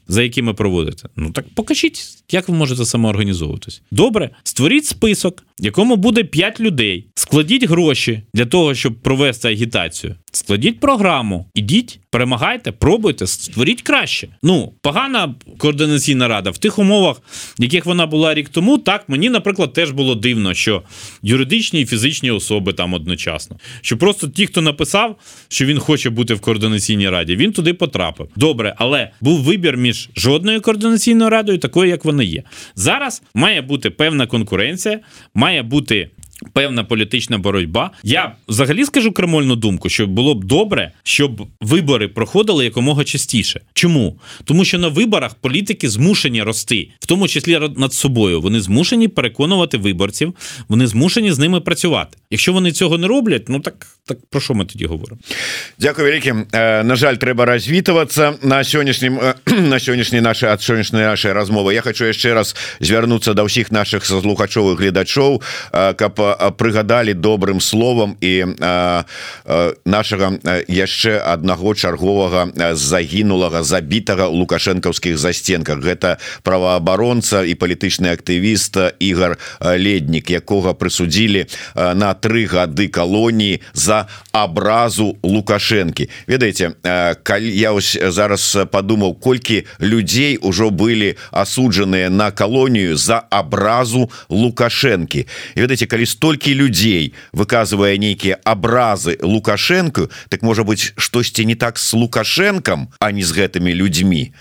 за 0.08 0.22
якими 0.22 0.54
проводите. 0.54 1.08
Ну 1.16 1.30
так 1.30 1.44
покажіть, 1.54 2.02
як 2.30 2.48
ви 2.48 2.54
можете 2.54 2.84
самоорганізовуватись. 2.84 3.82
Добре, 3.90 4.30
створіть 4.42 4.86
список, 4.86 5.44
в 5.60 5.64
якому 5.64 5.96
буде 5.96 6.24
5 6.24 6.60
людей. 6.60 7.06
Складіть 7.14 7.64
гроші 7.64 8.22
для 8.34 8.46
того, 8.46 8.74
щоб 8.74 8.94
провести 8.94 9.48
агітацію. 9.48 10.14
Складіть 10.32 10.80
програму, 10.80 11.46
ідіть, 11.54 12.00
перемагайте, 12.10 12.72
пробуйте, 12.72 13.26
створіть 13.26 13.82
краще. 13.82 14.28
Ну, 14.42 14.72
погана 14.82 15.34
координаційна 15.58 16.28
рада 16.28 16.50
в 16.50 16.58
тих 16.58 16.78
умовах, 16.78 17.16
в 17.58 17.62
яких 17.62 17.86
вона 17.86 18.06
була 18.06 18.34
рік 18.34 18.48
тому. 18.48 18.78
Так 18.78 19.08
мені, 19.08 19.30
наприклад, 19.30 19.72
теж 19.72 19.90
було 19.90 20.14
дивно, 20.14 20.54
що 20.54 20.82
юридичні 21.22 21.80
і 21.80 21.86
фізичні 21.86 22.30
особи 22.30 22.72
там 22.72 22.94
одночасно. 22.94 23.56
Що 23.80 23.96
просто 23.96 24.28
ті, 24.28 24.46
хто 24.46 24.60
написав, 24.60 25.16
що 25.48 25.66
він 25.66 25.78
хоче 25.78 26.10
бути 26.10 26.34
в 26.34 26.40
координаційній 26.40 27.08
раді, 27.08 27.36
він 27.36 27.52
туди 27.52 27.74
потрапив. 27.74 28.28
Добре, 28.36 28.74
але 28.78 29.10
був 29.20 29.40
вибір 29.40 29.76
між 29.76 30.08
жодною 30.16 30.60
координаційною 30.60 31.30
радою, 31.30 31.58
такою, 31.58 31.90
як 31.90 32.04
вона 32.04 32.22
є. 32.22 32.42
Зараз 32.74 33.22
має 33.34 33.62
бути 33.62 33.90
певна 33.90 34.26
конкуренція, 34.26 35.00
має 35.34 35.62
бути 35.62 36.10
певна 36.52 36.84
політична 36.84 37.38
боротьба. 37.38 37.90
Я 38.02 38.32
взагалі 38.48 38.84
скажу 38.84 39.12
кремольну 39.12 39.56
думку, 39.56 39.88
що 39.88 40.06
було 40.06 40.34
б 40.34 40.44
добре, 40.44 40.92
щоб 41.02 41.46
вибори 41.60 42.08
проходили 42.08 42.64
якомога 42.64 43.04
частіше. 43.04 43.60
Чому? 43.74 44.18
Тому 44.44 44.64
що 44.64 44.78
на 44.78 44.88
виборах 44.88 45.34
політики 45.34 45.88
змушені 45.88 46.42
рости, 46.42 46.88
в 47.00 47.06
тому 47.06 47.28
числі 47.28 47.60
над 47.76 47.92
собою. 47.92 48.40
Вони 48.40 48.60
змушені 48.60 49.08
переконувати 49.08 49.78
виборців, 49.78 50.34
вони 50.68 50.86
змушені 50.86 51.32
з 51.32 51.38
ними 51.38 51.60
працювати. 51.60 52.16
Якщо 52.30 52.52
вони 52.52 52.72
цього 52.72 52.98
не 52.98 53.06
роблять, 53.06 53.48
ну 53.48 53.60
так 53.60 53.86
так 54.08 54.18
про 54.30 54.40
що 54.40 54.54
ми 54.54 54.64
тоді 54.64 54.86
говоримо? 54.86 55.20
Дякую 55.78 56.08
велике. 56.08 56.34
На 56.84 56.96
жаль, 56.96 57.14
треба 57.14 57.44
розвітуватися 57.44 58.34
на 58.42 58.64
сьогоднішнім 58.64 59.20
на 59.58 59.80
сьогоднішній 59.80 60.20
наші 60.20 60.46
ад 60.46 60.62
сьогоднішньої 60.62 61.04
нашої 61.04 61.34
розмови. 61.34 61.74
Я 61.74 61.80
хочу 61.80 62.12
ще 62.12 62.34
раз 62.34 62.56
звернутися 62.80 63.34
до 63.34 63.44
всіх 63.44 63.72
наших 63.72 64.06
слухачових 64.06 64.80
глядачів, 64.80 65.40
каб 65.96 66.20
прыгадалі 66.58 67.14
добрым 67.14 67.60
словам 67.60 68.16
і 68.20 68.44
нашага 69.84 70.32
яшчэ 70.68 71.18
аднаго 71.22 71.74
чарговага 71.74 72.74
загінулага 72.74 73.62
забітага 73.62 74.28
лукашэнкаўскіх 74.28 75.18
засценках. 75.18 75.80
Гэта 75.82 76.18
праваабаронца 76.42 77.44
і 77.44 77.54
палітычны 77.54 78.12
актывіст 78.12 78.78
Ігар 78.98 79.38
леднік 79.60 80.30
якога 80.30 80.74
прысудзілі 80.74 81.46
на 81.74 82.14
тры 82.14 82.46
гады 82.46 82.88
калоніі 82.88 83.60
за 83.72 84.08
абразу 84.32 85.18
лукашэнкі. 85.22 86.08
Ведаеце 86.26 86.74
калі 87.22 87.50
я 87.52 87.72
ось 87.72 87.96
зараз 87.98 88.68
падумаў 88.70 89.14
колькі 89.14 89.64
людзей 89.80 90.38
ужо 90.42 90.70
былі 90.70 91.16
асуджаныя 91.30 92.10
на 92.10 92.30
калонію 92.30 92.96
за 92.96 93.24
абразу 93.30 94.10
лукашэнкі. 94.28 95.26
Ведаеце 95.56 95.86
калі 95.86 96.06
столькі 96.18 96.50
людзей 96.50 97.14
выказывая 97.30 97.94
нейкія 97.94 98.42
абразы 98.42 99.22
лукашенко 99.22 100.10
так 100.28 100.42
можа 100.42 100.66
быть 100.66 100.92
штосьці 100.98 101.46
не 101.46 101.54
так 101.54 101.78
с 101.78 101.94
лукашенком 101.94 102.90
а 102.98 103.12
не 103.14 103.22
з 103.22 103.30
гэтымі 103.30 103.70
людзьмі. 103.70 104.34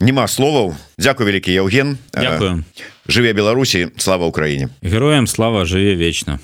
Нема 0.00 0.28
словаў. 0.28 0.76
Дякую 0.98 1.32
вялікі 1.32 1.48
Яўген. 1.48 1.96
Дякую. 2.12 2.64
Жыве 3.08 3.32
Беларусі. 3.32 3.88
Слава 3.96 4.26
Украіне. 4.26 4.68
Героям 4.82 5.26
слава 5.26 5.64
жыве 5.64 5.96
вечна 5.96 6.38